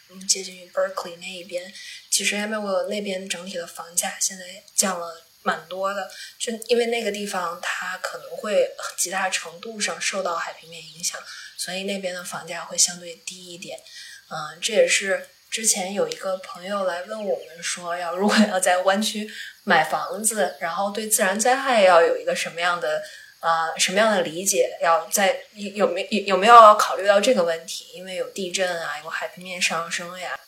[0.10, 1.72] 嗯接近于 Berkeley 那一边，
[2.10, 5.24] 其实 Emerville 那边整体的房价现在降了。
[5.44, 11.20] 蛮多的，就因为那个地方它可能会极大程度上受到海平面影响，
[11.58, 13.78] 所以那边的房价会相对低一点。
[14.30, 19.30] 嗯，这也是之前有一个朋友来问我们说，要如果要在湾区
[19.66, 23.04] 买房子，然后对自然灾害要有一个什么样的
[23.42, 27.88] 呃什么样的理解，要在有没有有没有考虑到这个问题？
[27.94, 30.40] 因为有地震啊，有海平面上升呀，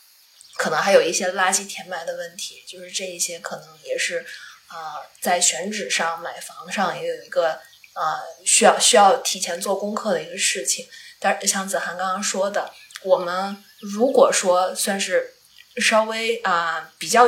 [0.58, 4.26] 可能还有一些垃圾填埋的问题，就是这一些可能也是。
[4.76, 7.52] 啊，在选址上买房上也有一个
[7.94, 10.86] 啊需要需要提前做功课的一个事情。
[11.18, 12.74] 但是像子涵刚刚说的，
[13.04, 15.34] 我们如果说算是
[15.78, 17.26] 稍微啊比较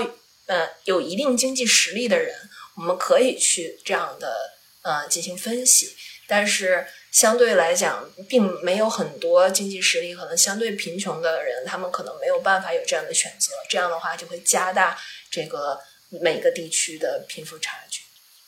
[0.47, 2.35] 呃有一定经济实力的人，
[2.75, 5.95] 我们可以去这样的呃进行分析。
[6.27, 13.53] 但是相对来讲，并没有很多经济实力可能相对贫穷的人，他们可能没有办法有这样的选择。
[13.69, 14.99] 这样的话，就会加大
[15.31, 15.79] 这个。
[16.09, 18.01] 每个地区的贫富差距，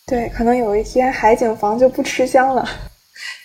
[0.07, 2.67] 对，可能有一天海景房就不吃香了。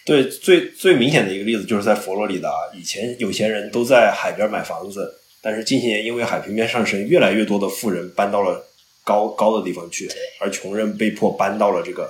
[0.06, 5.12] 对，最最明显的一个例子就是在佛罗里达，以前有钱人都在海边买房子，
[5.42, 8.64] 但是近些年因为海平面上升，越来越多的富人搬到了
[9.02, 10.08] 高高的地方去，
[10.40, 12.08] 而穷人被迫搬到了这个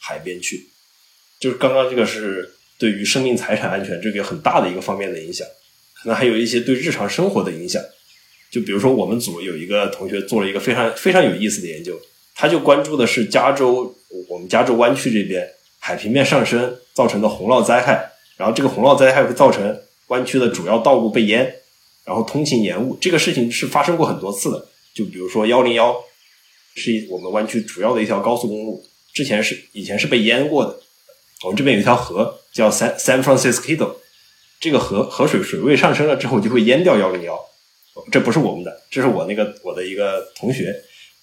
[0.00, 0.68] 海边去。
[1.40, 5.44] 就是刚刚这个是对于生命财产安全这个很大的一个方面的影响，
[6.00, 7.82] 可能还有一些对日常生活的影响。
[8.50, 11.96] 就比如说，我们组有一个同学做了一个非常非常有意思的研究，
[12.34, 13.94] 他就关注的是加州，
[14.28, 15.48] 我们加州湾区这边
[15.78, 21.54] 海平面上升造成的洪涝灾害，然后这个洪涝灾害会造成湾区的主要道路被淹，
[22.04, 22.98] 然后通勤延误。
[23.00, 25.94] 这个事情是发生过很多次的，就比如说幺零幺，
[26.74, 28.84] 是我们湾区主要的一条高速公路，
[29.14, 30.80] 之前是以前是被淹过的。
[31.44, 33.94] 我们这边有一条河叫 San San Francisco，
[34.58, 37.40] 这个河河水水位上升了之后就会淹掉幺零幺。
[38.10, 40.74] 这不是我们的，这是我那个我的一个同学，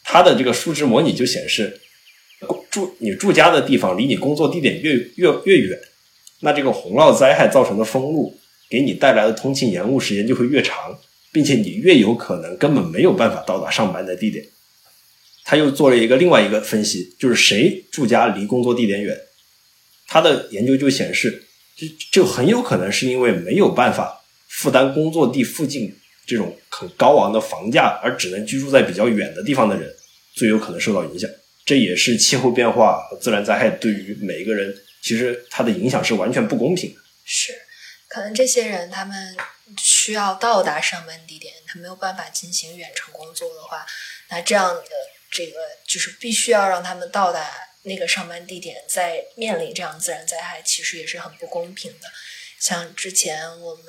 [0.03, 1.79] 他的这个数值模拟就显示，
[2.69, 5.79] 住你住家的地方离你工作地点越越越远，
[6.41, 8.37] 那这个洪涝灾害造成的封路
[8.69, 10.99] 给你带来的通勤延误时间就会越长，
[11.31, 14.45] 并且你越有可能根本没有办法到达上班的地点。
[15.43, 19.17] 他又做了一个另外一个分析，就是谁住家离工作地点远，
[20.07, 21.43] 他的研究就显示，
[21.75, 25.95] 就就很有可能是因为没有办法负担工作地附近。
[26.27, 29.95] 这种很高昂的房价，而只能居住在比较远的地方的人，
[30.35, 31.29] 最有可能受到影响。
[31.65, 37.01] 这也是气候变化和自然灾害对于每一个人，其实它的影响是完全不公平的。
[37.23, 37.53] 是，
[38.09, 39.35] 可能这些人他们
[39.77, 43.85] 需要到达上班地点，他没有办法进行远程工作的话，
[44.29, 44.83] 那这样的
[45.31, 47.49] 这个就是必须要让他们到达
[47.83, 52.07] 那个上班地点，在面临这样自然灾害，其实也是很不公平的。
[52.59, 53.85] 像之前我们。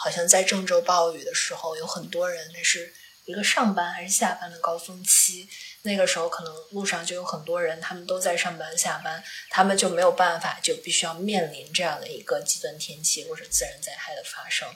[0.00, 2.94] 好像在郑州暴雨的时候，有很多人，那是
[3.24, 5.48] 一个上班还是下班的高峰期。
[5.82, 14.68] 那个时候，可能路上就有很多人，他们都在上班下班，他们就没有办法，就必须要面临这样的一个极端天气或者自然灾害的发生，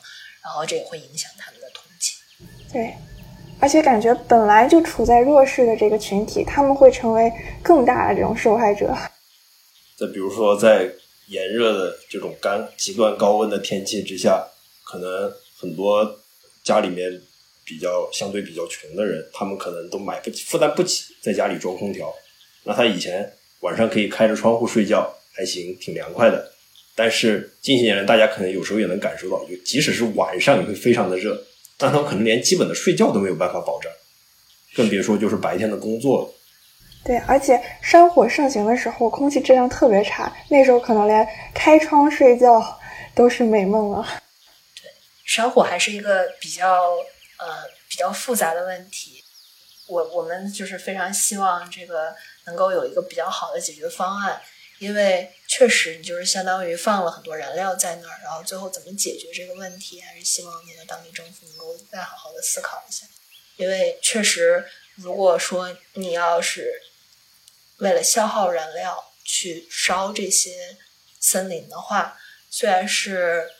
[0.43, 2.16] 然后这也会影响他们的通勤。
[2.73, 2.95] 对，
[3.61, 8.93] 而且感觉本来就处在弱势的这个群体，他们会成为更大的这种受害者。
[9.97, 10.91] 再比如说，在
[11.27, 14.49] 炎热的这种干极端高温的天气之下。
[14.93, 16.18] 可能很多
[16.62, 17.11] 家里面
[17.64, 22.12] 比较相对比较穷的人，他们可能都买不起、负担不起在家里装空调。
[22.64, 26.53] 那他以前晚上可以开着窗户睡觉，还行，挺凉快的。
[26.95, 31.43] 但是近些年，大家可能有时候也能感受到，就即使是晚上也会非常的热，
[31.78, 33.90] 但他们可能连基本的睡觉都没有办法保障，
[34.74, 36.28] 更别说就是白天的工作了。
[37.03, 42.78] 对，而且山火盛行的时候，空气质量特别差，那时候可能连开窗睡觉
[43.14, 44.22] 都是美梦了。
[45.35, 46.95] 山火还是一个比较
[47.39, 49.24] 呃比较复杂的问题，
[49.87, 52.14] 我我们就是非常希望这个
[52.45, 54.43] 能够有一个比较好的解决方案，
[54.78, 63.07] 因为确实你就是相当于放了很多燃料在那儿，然后最后怎么解决这个问题，还是希望那个当地政府能够再好好的思考一下，
[63.57, 64.66] 因为确实
[64.97, 66.78] 如果说你要是
[67.78, 70.76] 为了消耗燃料去烧这些
[71.18, 72.18] 森林的话，
[72.51, 73.51] 虽然是。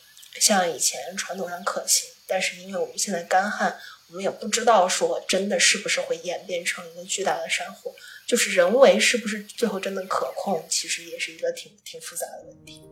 [0.41, 3.78] 像以前传统上可行，但是因为我们现在干旱，
[4.09, 7.95] 我们也不知道说真的是不是会演变成一个巨大的山火，
[8.26, 12.83] 就是人为是不是最后真的可控，其实也是一个挺挺复杂的问题。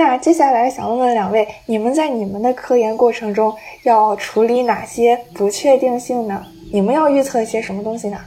[0.00, 6.46] 那接下来想问问两位，你们在你们的科研过程中要处理哪些不确定性呢？
[6.72, 8.18] 你们要预测一些什么东西呢？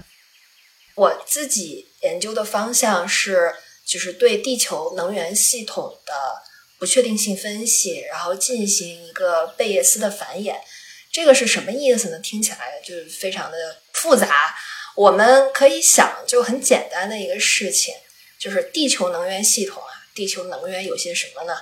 [0.93, 3.55] 我自己研究的方向是，
[3.88, 6.13] 就是对地球能源系统的
[6.78, 10.57] 不确定性分析，然后进行一个贝叶斯的繁衍。
[11.11, 12.19] 这个是什么意思呢？
[12.19, 13.57] 听起来就非常的
[13.93, 14.53] 复杂。
[14.95, 17.95] 我们可以想，就很简单的一个事情，
[18.39, 19.82] 就是地球能源系统。
[20.14, 21.55] 地球能源有些什么呢？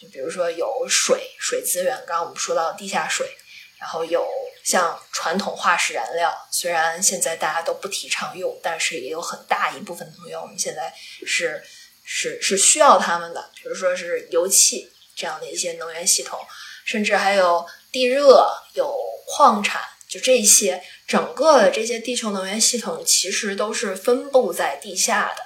[0.00, 1.96] 就比如说有水，水资源。
[1.98, 3.36] 刚刚我们说到地下水，
[3.78, 4.28] 然后有
[4.64, 10.92] 像传统化石燃料，虽然现在大家都不提倡用，但是也有很大一部分能源我们现在
[11.24, 11.62] 是
[12.02, 13.50] 是是需要它们的。
[13.54, 16.36] 比如说是油气这样的一些能源系统，
[16.84, 18.92] 甚至还有地热、有
[19.24, 25.44] 矿产，就这些整个的这些地球能源系统其实都是分布在地下的。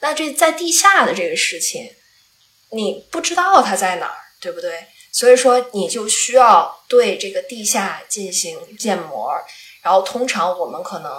[0.00, 1.94] 那这在地下的这个事情。
[2.70, 4.86] 你不知道它在哪儿，对不对？
[5.12, 9.32] 所以说你就需要对这个地下进行建模，
[9.82, 11.10] 然后通常我们可能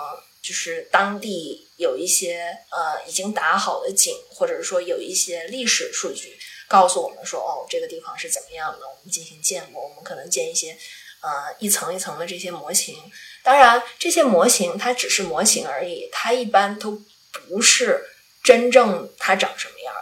[0.41, 6.37] 就是当地有一些呃已经打好的井，或者是说有一些历史数据
[6.67, 10.77] 告诉我们说，哦，这个地方是怎么样的，我们进行建模，我们可能建一些
[11.21, 12.95] 呃一层一层的这些模型。
[13.43, 18.05] 当然，这些模型它只是模型而已，它一般都不是
[18.43, 19.93] 真正它长什么样。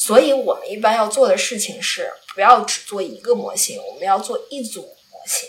[0.00, 5.48] 所以我们一般要做的事情是，不要只做一个模型，我们要做一组模型，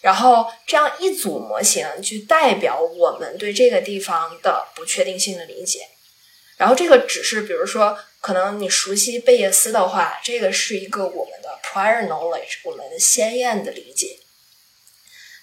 [0.00, 5.88] 然后这样一组模型去代表我们对这个地方的不确定性的理解。
[6.56, 14.20] 然后这个只是比如说，可能你熟悉贝叶斯的话，这个是一个我们的 prior knowledge，我们的先验的理解。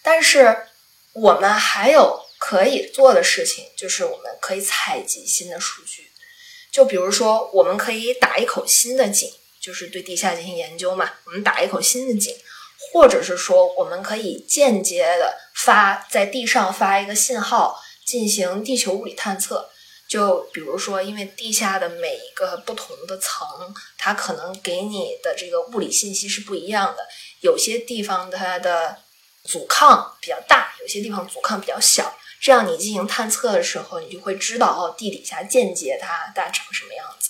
[0.01, 0.67] 但是
[1.11, 6.11] 我们还有可以做的事情，就是我们可以采集新的数据。
[6.77, 9.27] 就比如说，我们可以打一口新的井，
[9.59, 11.11] 就是对地下进行研究嘛。
[11.25, 12.35] 我们打一口新的井，
[12.93, 19.71] 或者是说，我们可以间接的发在地上发一个信号，进行地球物理探测。
[20.07, 23.47] 就比如说，因为地下的每一个不同的层，
[23.97, 27.07] 它可能给你的这个物理信息是不一样的。
[27.41, 28.99] 有些地方它的
[29.45, 32.15] 阻抗比较大，有些地方阻抗比较小。
[32.39, 37.29] 这样你进行探测的时候，你就会知道哦，地底下间接它大成什么样子。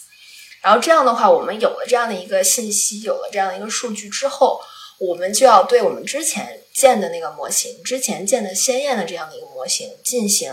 [0.61, 4.61] 然后这样的话，我们有了这样的一个信息，有了这样的一个数据之后，
[4.99, 10.51] 我们就要对我们之前建的那个模型，之前建的鲜艳的这样的一个模型进行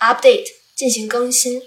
[0.00, 1.62] update，进行更新。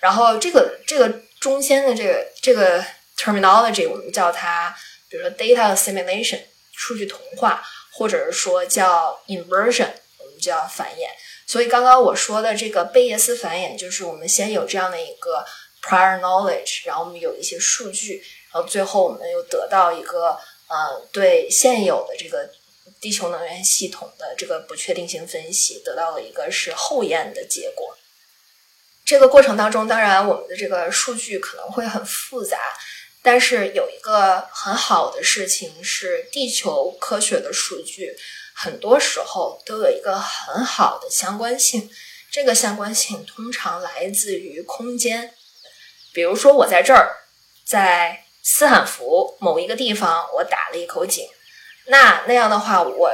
[0.00, 2.84] 然后这个这个中间的这个这个
[3.16, 4.76] terminology，我们叫它，
[5.08, 6.40] 比如说 data assimilation，
[6.72, 7.62] 数据同化，
[7.92, 11.08] 或者是说叫 inversion，我们叫繁衍。
[11.52, 15.44] 所以刚刚我说的这个贝叶斯繁衍，就是我们先有这样的一个
[15.82, 20.30] prior knowledge，然后我们有一些数据，然后最后我们又得到一个
[20.68, 22.48] 呃对现有的这个
[23.02, 27.98] 地球能源系统的这个不确定性分析，得到了一个是后验的结果。
[29.04, 32.56] 这个过程当中，当然我们的这个数据可能会很复杂，
[33.22, 38.16] 但是有一个很好的事情是，地球科学的数据。
[38.62, 41.90] 很多时候都有一个很好的相关性，
[42.30, 45.34] 这个相关性通常来自于空间。
[46.12, 47.10] 比如说，我在这儿，
[47.66, 51.26] 在斯坦福某一个地方，我打了一口井，
[51.86, 53.10] 那那样的话，我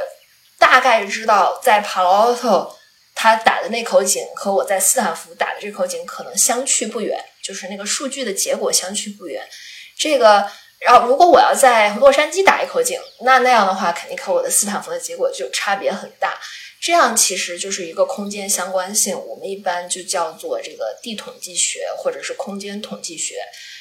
[0.58, 2.76] 大概知道在帕劳奥特
[3.14, 9.48] 他打的那口井和我在斯坦福打的这口井可能相去不远，就是那个数据的结果相去不远。
[9.96, 10.50] 这个。
[10.80, 16.38] 然后，如果我要在洛杉矶打一口井，那那样的话，肯定和我的斯坦福的结果就差别很大。
[16.80, 23.34] 这样其实就是一个空间相关性，我们一般就叫做这个地统计学或者是空间统计学，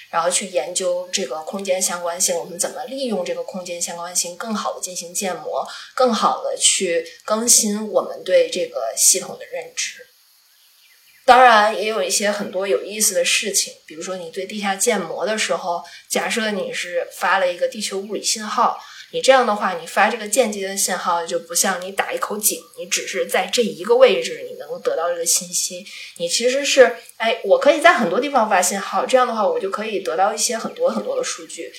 [0.10, 10.07] 然后去研究这个空间相关性，我们怎么利用这个空间相关性，更好的进行建模，更好的去更新我们对这个系统的认知。
[11.28, 18.80] 当然，也有一些很多有意思的事情，比如说你对地下建模的时候，假设你是发了一个地球物理信号，
[19.12, 31.74] 你这样的话，你发这个间接的信号就不像你打一口井，你只是在这一个位置你能够得到这个信息，你其实是，哎，我可以在很多地方发信号，这样的话我就可以得到一些很多很多的数据。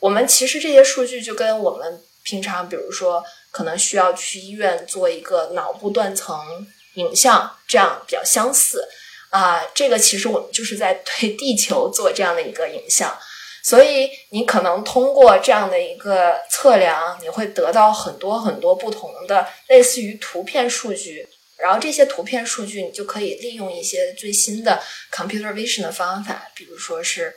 [0.00, 6.66] 我们其实这些数据就跟我们平常，比如说可能需要去医院做一个脑部断层。
[6.94, 8.88] 影像这样比较相似
[9.30, 13.18] 啊，这个其实我们就是在对地球做这样的一个影像，
[13.64, 21.26] 所以你可能通过这样的一个测量，你会得到很多很多不同的类似于图片数据，
[21.56, 24.80] 然后这些图片数据你就可以利用一些最新的
[25.10, 27.34] computer vision 的方法，比如说是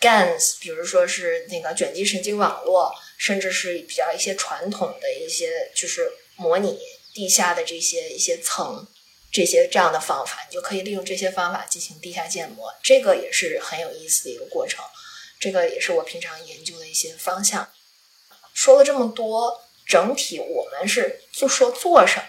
[0.00, 6.78] GANs，比如说是那个卷积神经网络，甚至是比较一些传统的一些就是模拟。
[7.12, 8.86] 地下的这些一些层，
[9.30, 14.84] 这些这样的方法，你就可以利用这些方法进行地下建模，这个也是很有意思的一个过程。
[15.38, 17.68] 这个也是我平常研究的一些方向。
[18.54, 22.24] 说了这么多，整体我们是就说做什么？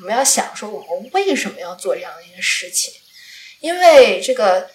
[0.00, 2.92] 我们要想说我们为什么要做这样的一个事情？
[3.60, 4.70] 因为这个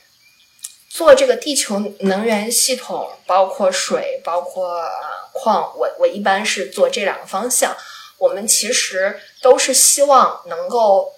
[0.89, 4.87] 做这个地球能源系统，包括水，包括
[5.33, 7.75] 矿，我我一般是做这两个方向。
[8.17, 11.13] 我们其实都是希望能够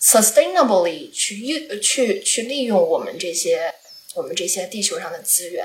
[0.00, 3.74] sustainably 去用、去去利用我们这些
[4.14, 5.62] 我们这些地球上的资源，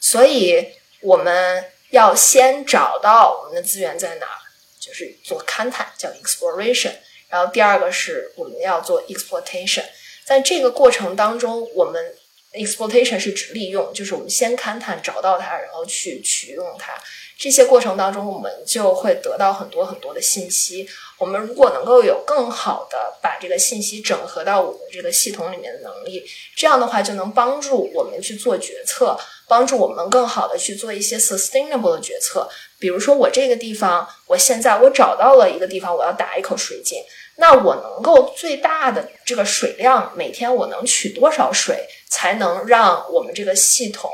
[0.00, 0.64] 所以
[1.00, 4.38] 我们要先找到我们的资源在哪儿，
[4.78, 6.92] 就是做勘探叫 exploration，
[7.28, 9.86] 然后第二个是我们要做 exploitation，
[10.24, 12.14] 在这个过程当中，我们
[12.52, 16.94] exploitation 是指利用，就是我们先勘探找到它，然后去取用它。
[17.40, 20.86] 这些过程当中，我们就会得到很多很多的信息。
[21.16, 26.22] 我们如果能够有更好的把这个信息整合到我们这个系统里面的能力，
[26.54, 29.18] 这样的话就能帮助我们去做决策，
[29.48, 32.46] 帮助我们更好的去做一些 sustainable 的决策。
[32.78, 37.02] 比如说，我这个地方，我现在我找到了一个地方，我要打一口水井，
[37.36, 44.10] 那我能够最大的这个水量，每天我能取多少水，才能让我们这个系统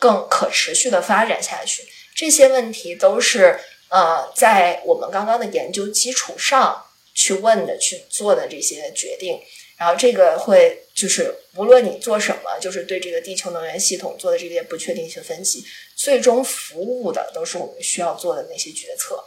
[0.00, 1.84] 更可持续的发展下去？
[2.14, 3.58] 这些问题都是
[3.88, 9.40] 呃，在我们刚刚的研究基础上去问的、去做的这些决定。
[9.76, 15.64] 然后这个会就是无论你做什么，就是对这个地球能源系统做的这些不确定性分析，
[15.96, 19.22] 最终服务的都是我们需要做的那些决策。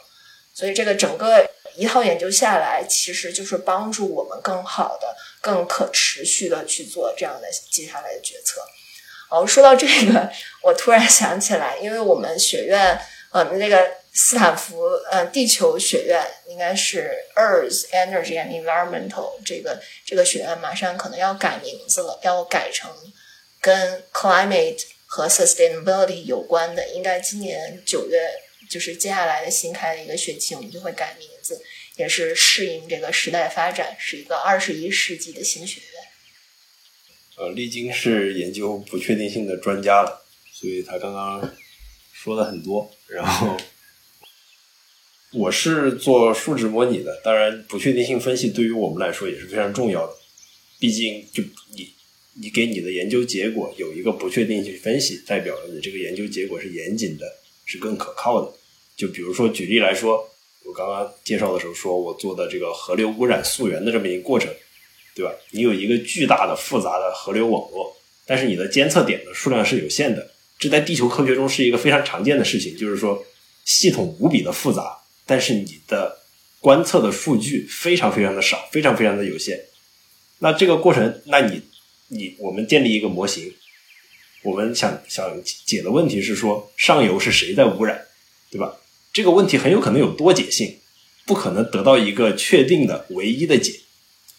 [0.54, 8.62] 所以这个整个一套研究下来，其实就是帮助我们更好的、更可持续的去做这样的接下来的决策。
[9.30, 10.30] 哦，说到这个，
[10.62, 12.98] 我突然想起来，因为我们学院，
[13.32, 22.90] 呃，那个斯坦福，呃，地球学院应该是 Earth Energy and Environmental 这个这个学院马上可能要改名字了，要改成
[23.60, 28.30] 跟 climate 和 sustainability 有关的，应该今年九月。
[28.68, 31.58] 就是接下来的新开的一个学期，我们就会改名字，
[31.96, 35.97] 也是适应这个时代发展，是一个二十一世纪的新学院。
[37.38, 41.50] 呃，丽晶是研究不确定性的专家了，所以他刚刚
[42.12, 42.90] 说的很多。
[43.06, 43.56] 然后
[45.32, 50.12] 我是做数值模拟的，当然不确定性分析对于我们来说也是非常重要的。
[50.80, 51.44] 毕竟，就
[51.76, 51.88] 你
[52.34, 57.24] 你给你的研究结果有一个不确定性分析，代表了你这个研究结果是严谨的，
[57.64, 58.52] 是更可靠的。
[58.96, 60.28] 就比如说，举例来说，
[60.64, 64.52] 我刚刚介绍的时候说，我做的这个河流污染溯源的这么一个过程，
[65.18, 65.32] 对吧？
[65.50, 67.92] 你有一个巨大的复杂的河流网络，
[68.24, 70.30] 但是你的监测点的数量是有限的。
[70.60, 73.26] 这在地球科学中是一个非常常见的事情，就是说
[73.64, 74.96] 系统无比的复杂，
[75.26, 76.18] 但是你的
[76.60, 79.60] 观测的数据非常非常的少，非常非常的有限。
[80.38, 81.60] 那这个过程，那你
[82.06, 83.52] 你我们建立一个模型，
[84.44, 88.06] 我们想想解的问题是说，上游是谁在污染，
[88.52, 88.76] 对吧？
[89.12, 90.78] 这个问题很有可能有多解性，
[91.26, 93.80] 不可能得到一个确定的唯一的解。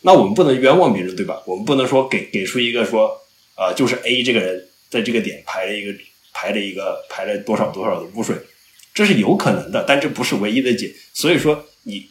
[0.01, 1.41] 那我们不能冤枉别人，对吧？
[1.45, 3.21] 我们不能说给给出一个说，
[3.55, 5.97] 啊，就是 A 这个人在这个点排了一个
[6.33, 8.35] 排了一个排了多少多少的污水，
[8.93, 10.93] 这是有可能的，但这不是唯一的解。
[11.13, 12.09] 所以说，你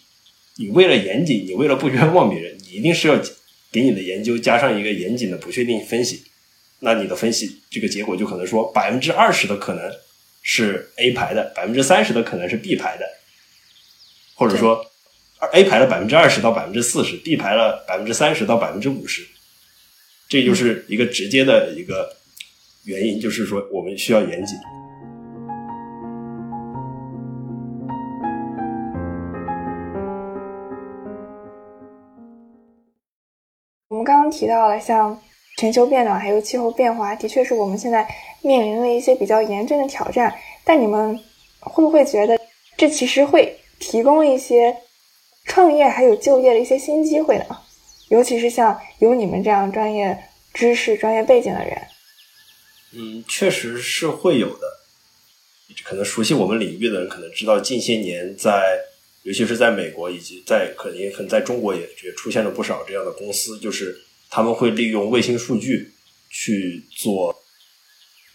[0.57, 3.19] 你为了严谨，你为了不冤枉别人，你一定是要
[3.73, 6.25] 给你的研究加上一个严谨的不确定分析。
[6.81, 9.91] 那你的分析这个结果就可能说百分之二十的可能。
[10.41, 13.05] 是 A 排的百分之三十的可能是 B 排的，
[14.35, 14.91] 或者说
[15.53, 19.27] ，A 排了百分之二十到百分之四十，B 排了百分之三十到百分之五十，
[20.29, 22.17] 这就是一个直接的一个
[22.85, 24.57] 原因，就是说我们需要严谨。
[33.89, 35.19] 我们刚刚提到了像。
[35.59, 38.07] 全球变暖还有气候变化，的确是我们现在
[38.43, 40.33] 面临的一些比较严峻的挑战。
[40.65, 41.19] 但你们
[41.59, 42.39] 会不会觉得，
[42.77, 44.73] 这其实会提供一些
[45.59, 47.45] 创业还有就业的一些新机会呢？
[48.11, 50.17] 尤其是像有你们这样专业
[50.55, 51.77] 知识、专业背景的人。
[52.93, 54.79] 嗯，确实是会有的。
[55.83, 58.79] 可能熟悉我们领域的人可能知道，近些年在，
[59.25, 64.05] 尤其是在美国以及在可能可能在中国也也出现了不少这样的公司，就是。
[64.31, 65.91] 他们会利用卫星数据
[66.29, 67.35] 去做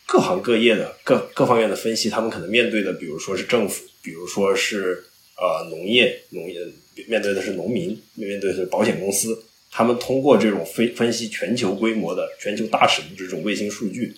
[0.08, 2.10] 各行各业的各各方面的分析。
[2.10, 5.06] 他们可能面对的，比如说是政府，比如说是
[5.38, 6.60] 呃农业，农业
[7.08, 9.44] 面对的是农民，面对的是保险公司。
[9.72, 14.16] 他们通过这种分分析全球规模的、全球大尺度这种卫星数据，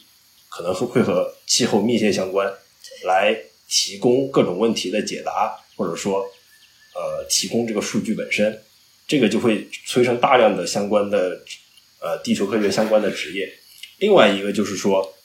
[0.49, 2.51] 可能会会和气候密切相关，
[3.05, 3.37] 来
[3.69, 6.25] 提供各种问题的解答，或者说
[6.93, 8.61] 呃提供这个数据本身，
[9.07, 11.41] 这个就会催生大量的相关的。
[11.97, 13.51] 呃，地球科学相关的职业，
[13.97, 15.15] 另外一个就是说，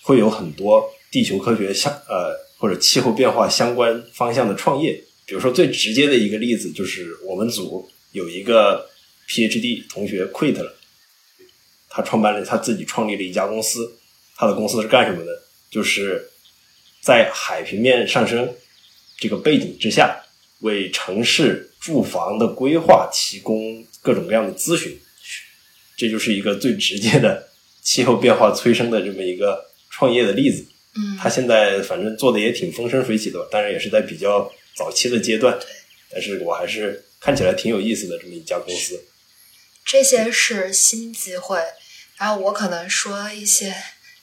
[0.00, 5.04] 会有很多地球科学相呃或者气候变化相关方向的创业。
[5.26, 8.88] 比如说最直接的一个例子，就是我们组有一个
[9.28, 10.76] PhD 同学 quit 了，
[11.88, 13.96] 他创办了他自己创立了一家公司，
[14.36, 15.42] 他的公司是干什么的？
[15.70, 16.30] 就是
[17.00, 18.54] 在海平面上升
[19.18, 20.22] 这个背景之下，
[20.60, 24.98] 为城市住房的规划提供各种各样的咨询。
[25.96, 27.48] 这就是一个最直接的
[27.80, 30.66] 气候变化催生的这么一个创业的例子。
[30.96, 35.58] 嗯，他现在反正做的也挺风生水起的，当然也是在比较早期的阶段。
[35.58, 35.68] 对，
[36.10, 39.04] 但是我还是看起来挺有意思的这么一家公司。
[39.84, 41.62] 这些是新机会，
[42.16, 43.74] 然后我可能说一些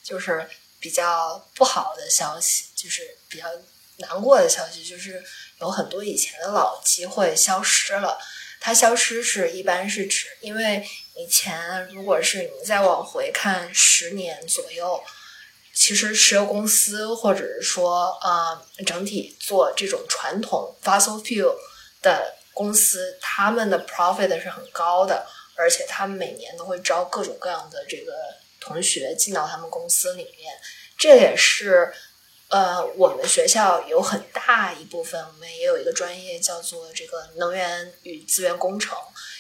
[0.04, 0.50] 就是
[0.80, 3.46] 比较不好的消息，就是比较
[3.98, 5.24] 难过的消息，就是
[5.60, 8.18] 有很多以前的老机会消失了。
[8.60, 10.84] 它消失是一般是指，因为
[11.16, 15.04] 以前如果是你再往回看十年左右，
[15.82, 21.56] 其实石油公司或者是说呃整体做这种传统 fossil fuel
[22.04, 25.26] 的公司，他们的 profit 是很高的，
[25.56, 28.14] 而且他们每年都会招各种各样的这个
[28.60, 30.54] 同学进到他们公司里面，
[31.00, 31.92] 这也是
[32.50, 38.96] 呃，我们学校有很大一部分，我们也有一个专业叫做这个能源与资源工程，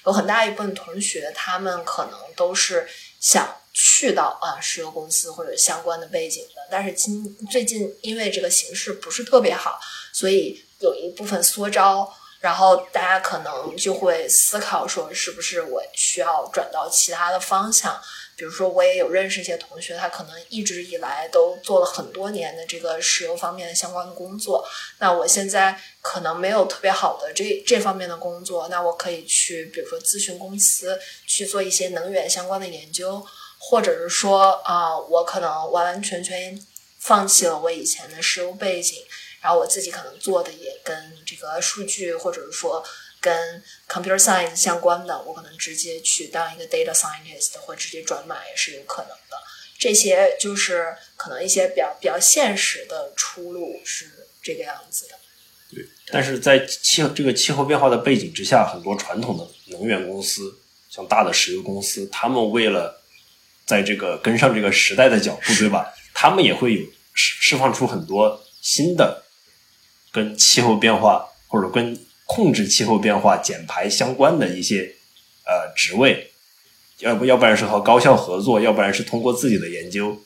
[0.07, 2.89] 有很大一部分同学，他们可能都是
[3.21, 9.79] 想去到啊石油公司或者相关的背景的，但是今最近因为这个形势不是特别好，
[10.11, 18.01] 所以有一部分缩招，然后大家可能就会思考说，是不是我需要转到其他的方向。
[18.41, 24.67] 比如说，我也有认识一些同学，他可能一直以来都做了很多年的这个石油方面的相关的工作。
[24.97, 33.23] 那我现在可能没有特别好的这这方面的工作，那我可以去，比如说咨询公司去做一些能源相关的研究，
[33.59, 36.59] 或者是说啊，我可能完完全全
[36.97, 39.05] 放弃了我以前的石油背景，
[39.39, 42.83] 然后我自己可能做的也跟这个数据，或者是说。
[43.21, 49.37] 跟 computer science 相关的，我可能直接去当一个 data scientist，或直接转码也是有可能的。
[49.77, 55.15] 这些就是可能一些比较比较现实的出路是这个样子的。
[55.71, 60.59] 对，但是在气这个气候变化的背景之下，很多传统的能源公司，
[60.89, 63.01] 像大的石油公司，他们为了
[63.65, 65.93] 在这个跟上这个时代的脚步，对吧？
[66.13, 66.81] 他们也会有
[67.13, 69.23] 释释放出很多新的
[70.11, 74.95] 跟气候变化或者跟控制气候变化、减排相关的一些
[75.43, 76.31] 呃职位，
[76.99, 80.23] 要不要不然是和高校合作，要不然是通过自己的研究，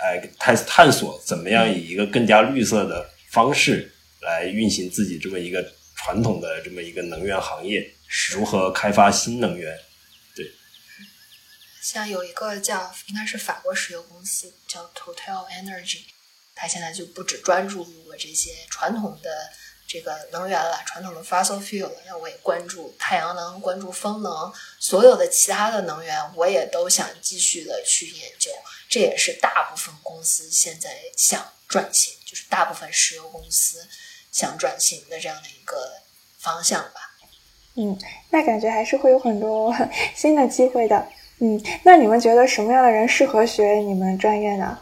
[0.00, 7.92] 哎探探索怎么样以一个更加绿色的方式来运行自己这么一个传统的这么一个能源行业，
[8.30, 9.78] 如何开发新能源？
[10.34, 10.50] 对，
[11.82, 16.04] 像有一个叫应该是法国石油公司叫 Total Energy，
[16.54, 19.28] 它现在就不只专注于我这些传统的。
[19.88, 28.50] 这个能源了，传统的 fossil fuel，那我也关注太阳能，关注风能，所有的其他的能源，我也都想继续的去研究。
[28.86, 33.88] 这也是大部分公司现在想转型，就是大部分石油公司
[34.30, 36.02] 想转型的这样的一个
[36.38, 37.16] 方向吧。
[37.76, 39.74] 嗯，那感觉还是会有很多
[40.14, 41.08] 新的机会的。
[41.38, 44.78] 嗯，那你们觉得什么样的人适合学你们专业呢？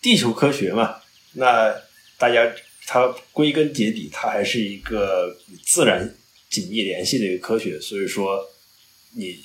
[0.00, 1.02] 地球科学嘛，
[1.32, 1.74] 那
[2.16, 2.48] 大家。
[2.86, 6.14] 它归根结底，它还是一个与自然
[6.48, 7.80] 紧密联系的一个科学。
[7.80, 8.40] 所以说，
[9.16, 9.36] 你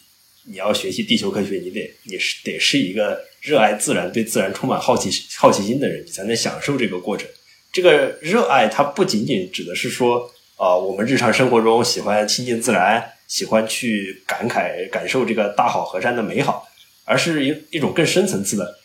[0.45, 7.27] 你要学习地球科学，你得你是得是一个热爱自然、对自然充满好奇好奇心的人，你才能享受这个过程。
[7.73, 16.67] 这个热爱，它不仅仅指的是说，啊，我们日常生活中喜欢亲近自然，喜欢去感慨感受这个大好河山的美好，
[17.05, 18.80] 而是一一种更深层次的。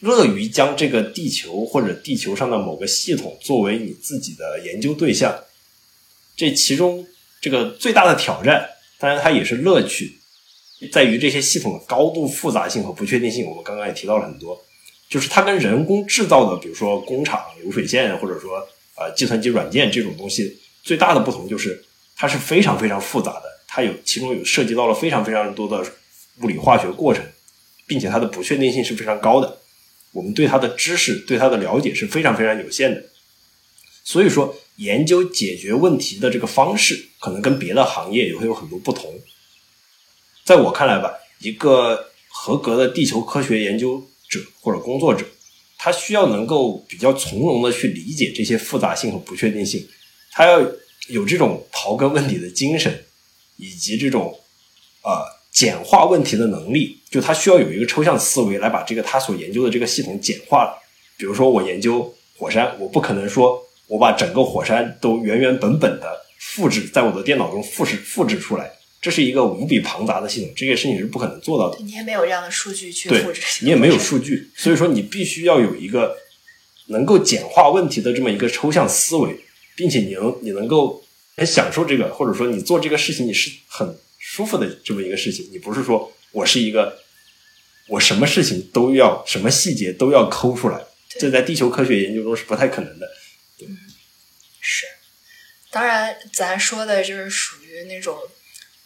[0.00, 5.44] 乐于将这个地球或者地球上的某个系统作为你自己的研究对象，
[6.36, 7.06] 这其中
[7.40, 10.18] 这个最大的挑战，当然它也是乐趣，
[10.90, 13.44] 在于这些系统的高度复杂性和不确定性。
[13.46, 14.58] 我们刚刚也提到了很多，
[15.08, 21.84] 就是它跟人工制造的，比如说工厂流水线或者说呃计算机软件这种东西，最大的不同就是
[22.16, 25.84] 它是非常非常复杂的，它有其中有涉及到了非常非常多的
[26.40, 27.22] 物理化学过程，
[27.86, 29.59] 并且它的不确定性是非常高的。
[30.12, 33.04] 我们对它的知识、对它的了解是非常非常有限的，
[34.02, 39.20] 所以说研究解决问题的这个方式，可能跟别的行业也会有很多不同。
[40.44, 45.24] 在我看来吧，一个合格的地球科学研究者或者工作者，
[45.78, 49.88] 他需要能够比较从容的去理解这些复杂性和不确定性，
[50.32, 50.60] 他要
[51.08, 53.04] 有这种刨根问底的精神，
[53.56, 54.40] 以及这种
[55.02, 55.40] 呃。
[55.52, 60.80] 简化问题的能力，就他需要有一个抽象思维来把这个他所研究的这个系统简化了。
[61.16, 68.70] 比如说，我研究火山，我不可能说我把整个火山都原原本本的复制在我的电脑中复制复制出来，
[69.02, 71.78] 这是一个无比庞杂的系统，这个事情是不可能做到的。
[71.82, 76.16] 你也没有这样的数据去复制，你也没有数据，所以说你必须要有一个
[76.86, 79.36] 能够简化问题的这么一个抽象思维，
[79.74, 81.02] 并且你能你能够
[81.36, 83.96] 很享受这个，或者说你做这个事情你是很。
[84.22, 87.02] 舒服的这么一个事情，你不是说我是一个，
[87.88, 93.06] 我什么事情都要，什么细节都要抠出来，这在地球科学研究中是不太可能的。
[93.60, 93.78] 嗯，
[94.60, 94.86] 是，
[95.70, 98.16] 当然，咱说的就是属于那种，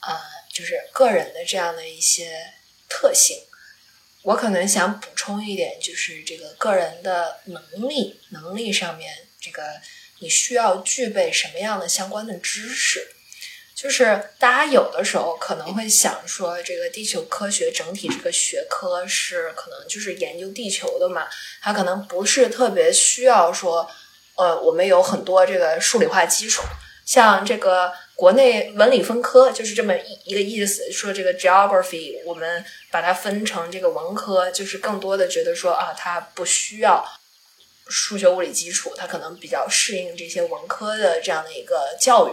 [0.00, 0.16] 呃，
[0.52, 2.54] 就是个人的这样的一些
[2.88, 3.36] 特性。
[4.22, 9.62] 我可能想补充一点，就是这个个人的能力，能力上面，这个
[10.20, 13.14] 你需要具备什么样的相关的知识。
[13.74, 21.26] 就是大家有的时候可能会想说，这个地球科学整体这个学科是可能就是研究地球的嘛，
[21.60, 23.90] 它可能不是特别需要说，
[24.36, 26.62] 呃，我们有很多这个数理化基础，
[27.04, 37.04] 像这个国内文理分科就是这么一一个意思，说这个 geography 我们把它分成这个文科，就是更多的觉得说啊，它不需要
[37.88, 42.32] 数学物理基础，它可能比较适应这些文科的这样的一个教育。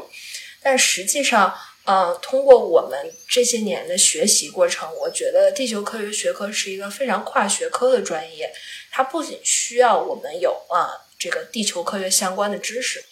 [0.62, 1.54] 但实际上，
[1.86, 8.54] 呃，通过我们这些年的学习过程，我觉得地球科学学科是一个非常跨学科的专业。
[8.92, 13.04] 它不仅需要我们有啊这个地球科学相关的知识，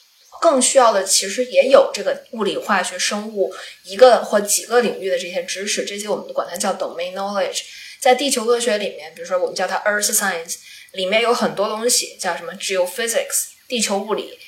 [0.41, 3.53] 更需要的其实也有这个物理、化学、生物
[3.85, 5.85] 一个或几个领域的这些知识。
[5.85, 7.61] 这些我们管它叫 domain knowledge。
[7.99, 10.57] 在地球科学里面，比如说我们叫它 earth science。
[10.93, 14.39] 里面有很多东西，叫什么 geophysics 地球物理，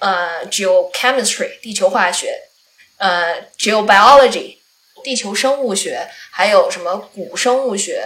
[0.00, 2.42] 呃 geochemistry 地球化学，
[2.98, 4.56] 呃 geobiology
[5.04, 8.04] 地球生物学，还有什么古生物学，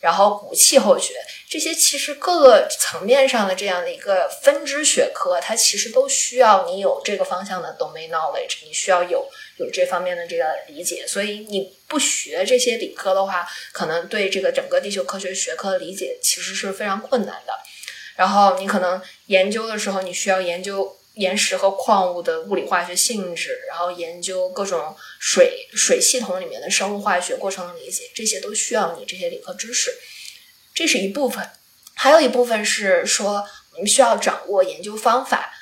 [0.00, 1.14] 然后古气候学，
[1.48, 9.26] 这些其实各个层面上的这样的一个分支学科，它其实都需要你有这个方向的 domain knowledge，你需要有。
[9.58, 17.54] 有这方面的这个理解，所以你不学这些理科的话，可能对这个整个地球科学学科的理解其实是非常困难的。
[18.16, 29.92] 然后你可能研究的时候，你需要研究岩石和矿物的物理化学性质，然后研究各种水水系统里面的生物化学过程的理解，这些都需要你这些理科知识。
[30.72, 31.50] 这是一部分，
[31.94, 35.52] 还有一部分是说我们需要掌握研究方法，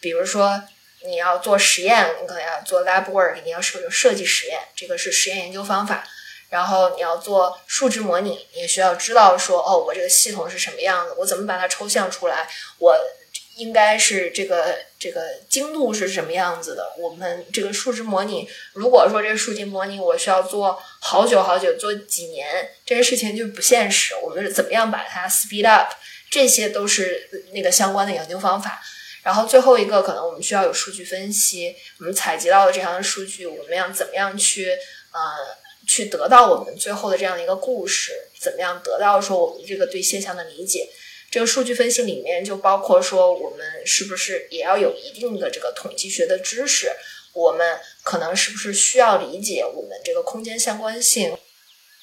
[0.00, 0.62] 比如说。
[1.04, 6.04] 你要做实验，你可能要做 lab work，你要设设计实验，这个是实验研究方法。
[6.50, 12.96] 然后你要做数值模拟，你需要知道说，哦，我这个系统是什么样子，我怎么把它抽象出来，我
[13.58, 16.94] 应该是这个这个精度是什么样子的。
[16.96, 24.14] 我们这个数值模拟，如果说这个数据模拟我需要做好久好久，做几年，这些事情就不现实。
[24.22, 25.92] 我们是怎么样把它 speed up？
[26.30, 28.80] 这些都是那个相关的研究方法。
[29.24, 35.20] 然后最后一个可能我们需要有数据分析，我们采集到的这样的数据，我们要怎么样去呃
[35.86, 38.12] 去得到我们最后的这样的一个故事？
[38.40, 40.88] 怎么样得到说我们这个对现象的理解？
[41.38, 46.90] 这个数据分析里面就包括说我们是不是也要有一定的这个统计学的知识？
[47.32, 51.38] 我们可能是不是需要理解我们这个空间相关性？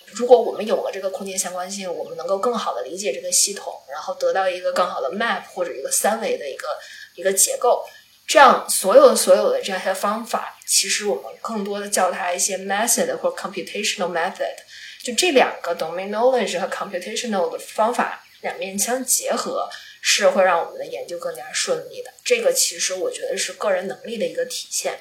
[0.06, 6.68] 如果我们有了这个空间相关性，我们能够更好的理解这个系统，然后得到一个更好的 map 或者一个三维的一个。
[7.16, 7.86] 一个结构，
[8.28, 14.56] 这样所有所有的这样一些方法，其实我们更多的叫它一些 method 或 computational method，
[15.02, 19.68] 就这两个 domain knowledge 和 computational 的方法两面相结合，
[20.02, 22.14] 是会让我们的研究更加顺利的。
[22.24, 25.00] 这个其实我觉得是个人能力的一个体现。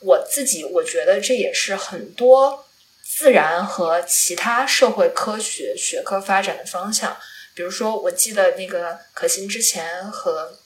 [0.00, 2.66] 我自己我觉得这也是很多
[3.04, 7.16] 自然和其他社会科学学科发展的方向。
[7.54, 10.58] 比如说，我记得那个可心之前和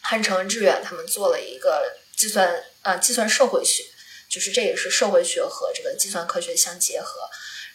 [0.00, 3.84] 汉城致远他们做了一个计算啊，计算社会学，
[4.28, 7.20] 就是这也是社会学和这个计算科学相结合。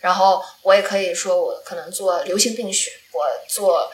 [0.02, 3.90] 然后我也可以说，我可能做流行病学，我做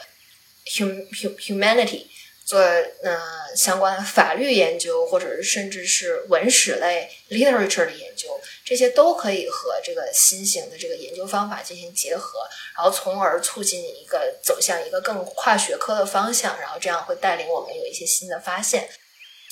[0.66, 2.06] hum hum humanity，
[2.44, 3.20] 做呃
[3.56, 12.40] 相关法律研究，或者是甚至是文史类 literature 的研究，这些都可以和这个新型的这个研究方法进行结合。
[12.76, 18.88] 然后，从而促进一个走向一个更跨学科的方向，然后这样会带领我们有一些新的发现。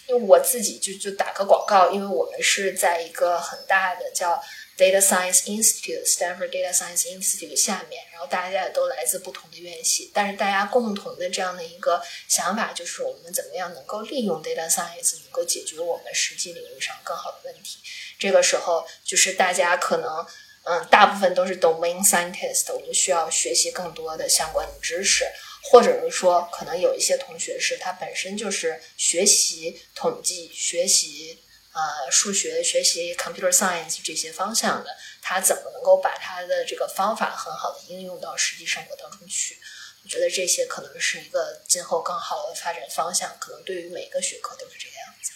[0.07, 4.43] 因为我自己就就打个广告，因为我们是在一个很大的叫
[4.81, 17.81] Data Science Institute（Stanford Data Science Institute） 下面，然后大家也都来自不同的院系，但是大家共同的这样的一个想法就是，我们怎么样能够利用 Data Science 能够解决我们实际领域上更好的问题。
[18.19, 20.27] 这个时候，就是大家可能。
[20.63, 25.25] 嗯，大部分都是 domain scientist，我们需要学习更多的相关的知识，
[25.63, 31.39] 或者是说，可能有一些同学是他本身就是学习统计、学习
[31.73, 34.91] 呃数学、学习 computer science 这些方向的，
[35.23, 39.57] 他怎么能够把他的这个方法很好的应用到实际生活当中去？
[40.03, 45.33] 我觉得这些可能是一个今后更好的发展方向，可能对于每个学科都是这个样子。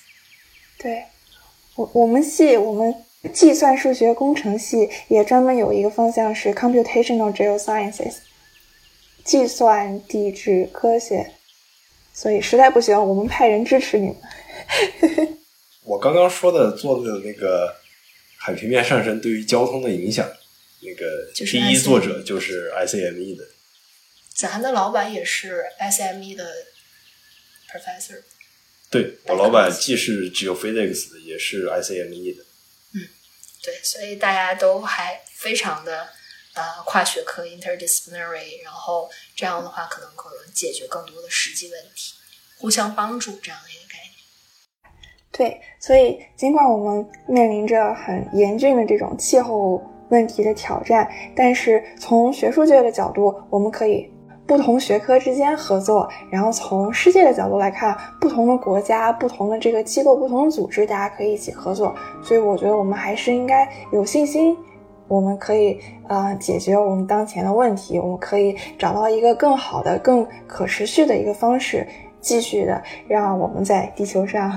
[0.79, 1.05] 对
[1.77, 3.05] 我，我们系我们。
[3.33, 8.17] 计算数学工程系也专门有一个方向是 computational geosciences，
[9.25, 11.33] 计算地质科学。
[12.13, 15.39] 所以实在不行，我们派人支持你们。
[15.85, 17.77] 我刚刚说的做的那个
[18.39, 20.27] 海平面上升对于交通的影响，
[20.81, 23.47] 那个第一作者就是 ICME 的。
[24.35, 26.67] 咱的老板也是 ICME 的
[27.71, 28.23] professor。
[28.91, 32.45] 对我老板既是 geophysics 的，也是 ICME 的。
[32.95, 33.09] 嗯
[33.63, 36.09] 对，所以大家都还非常的
[36.55, 42.15] 呃跨学科 interdisciplinary，然后这样的话可能可能解决更多的实际问题，
[42.57, 43.84] 互相帮助这样的一个。
[45.37, 54.09] 对，所以尽管我们面临着很严峻的这种气候问题的挑战，但是从学术界的角度，我们可以
[54.47, 61.93] 不同学科之间合作，然后从世界的角度来看，不同的国家、不同的这个机构、不同的组织，大家可以一起合作。
[62.23, 64.57] 所以我觉得我们还是应该有信心，
[65.09, 71.85] 我们可以呃解决我们当前的问题，我们可以找到一个更好的、更可持续的一个方式，
[72.21, 74.57] 继续的让我们在地球上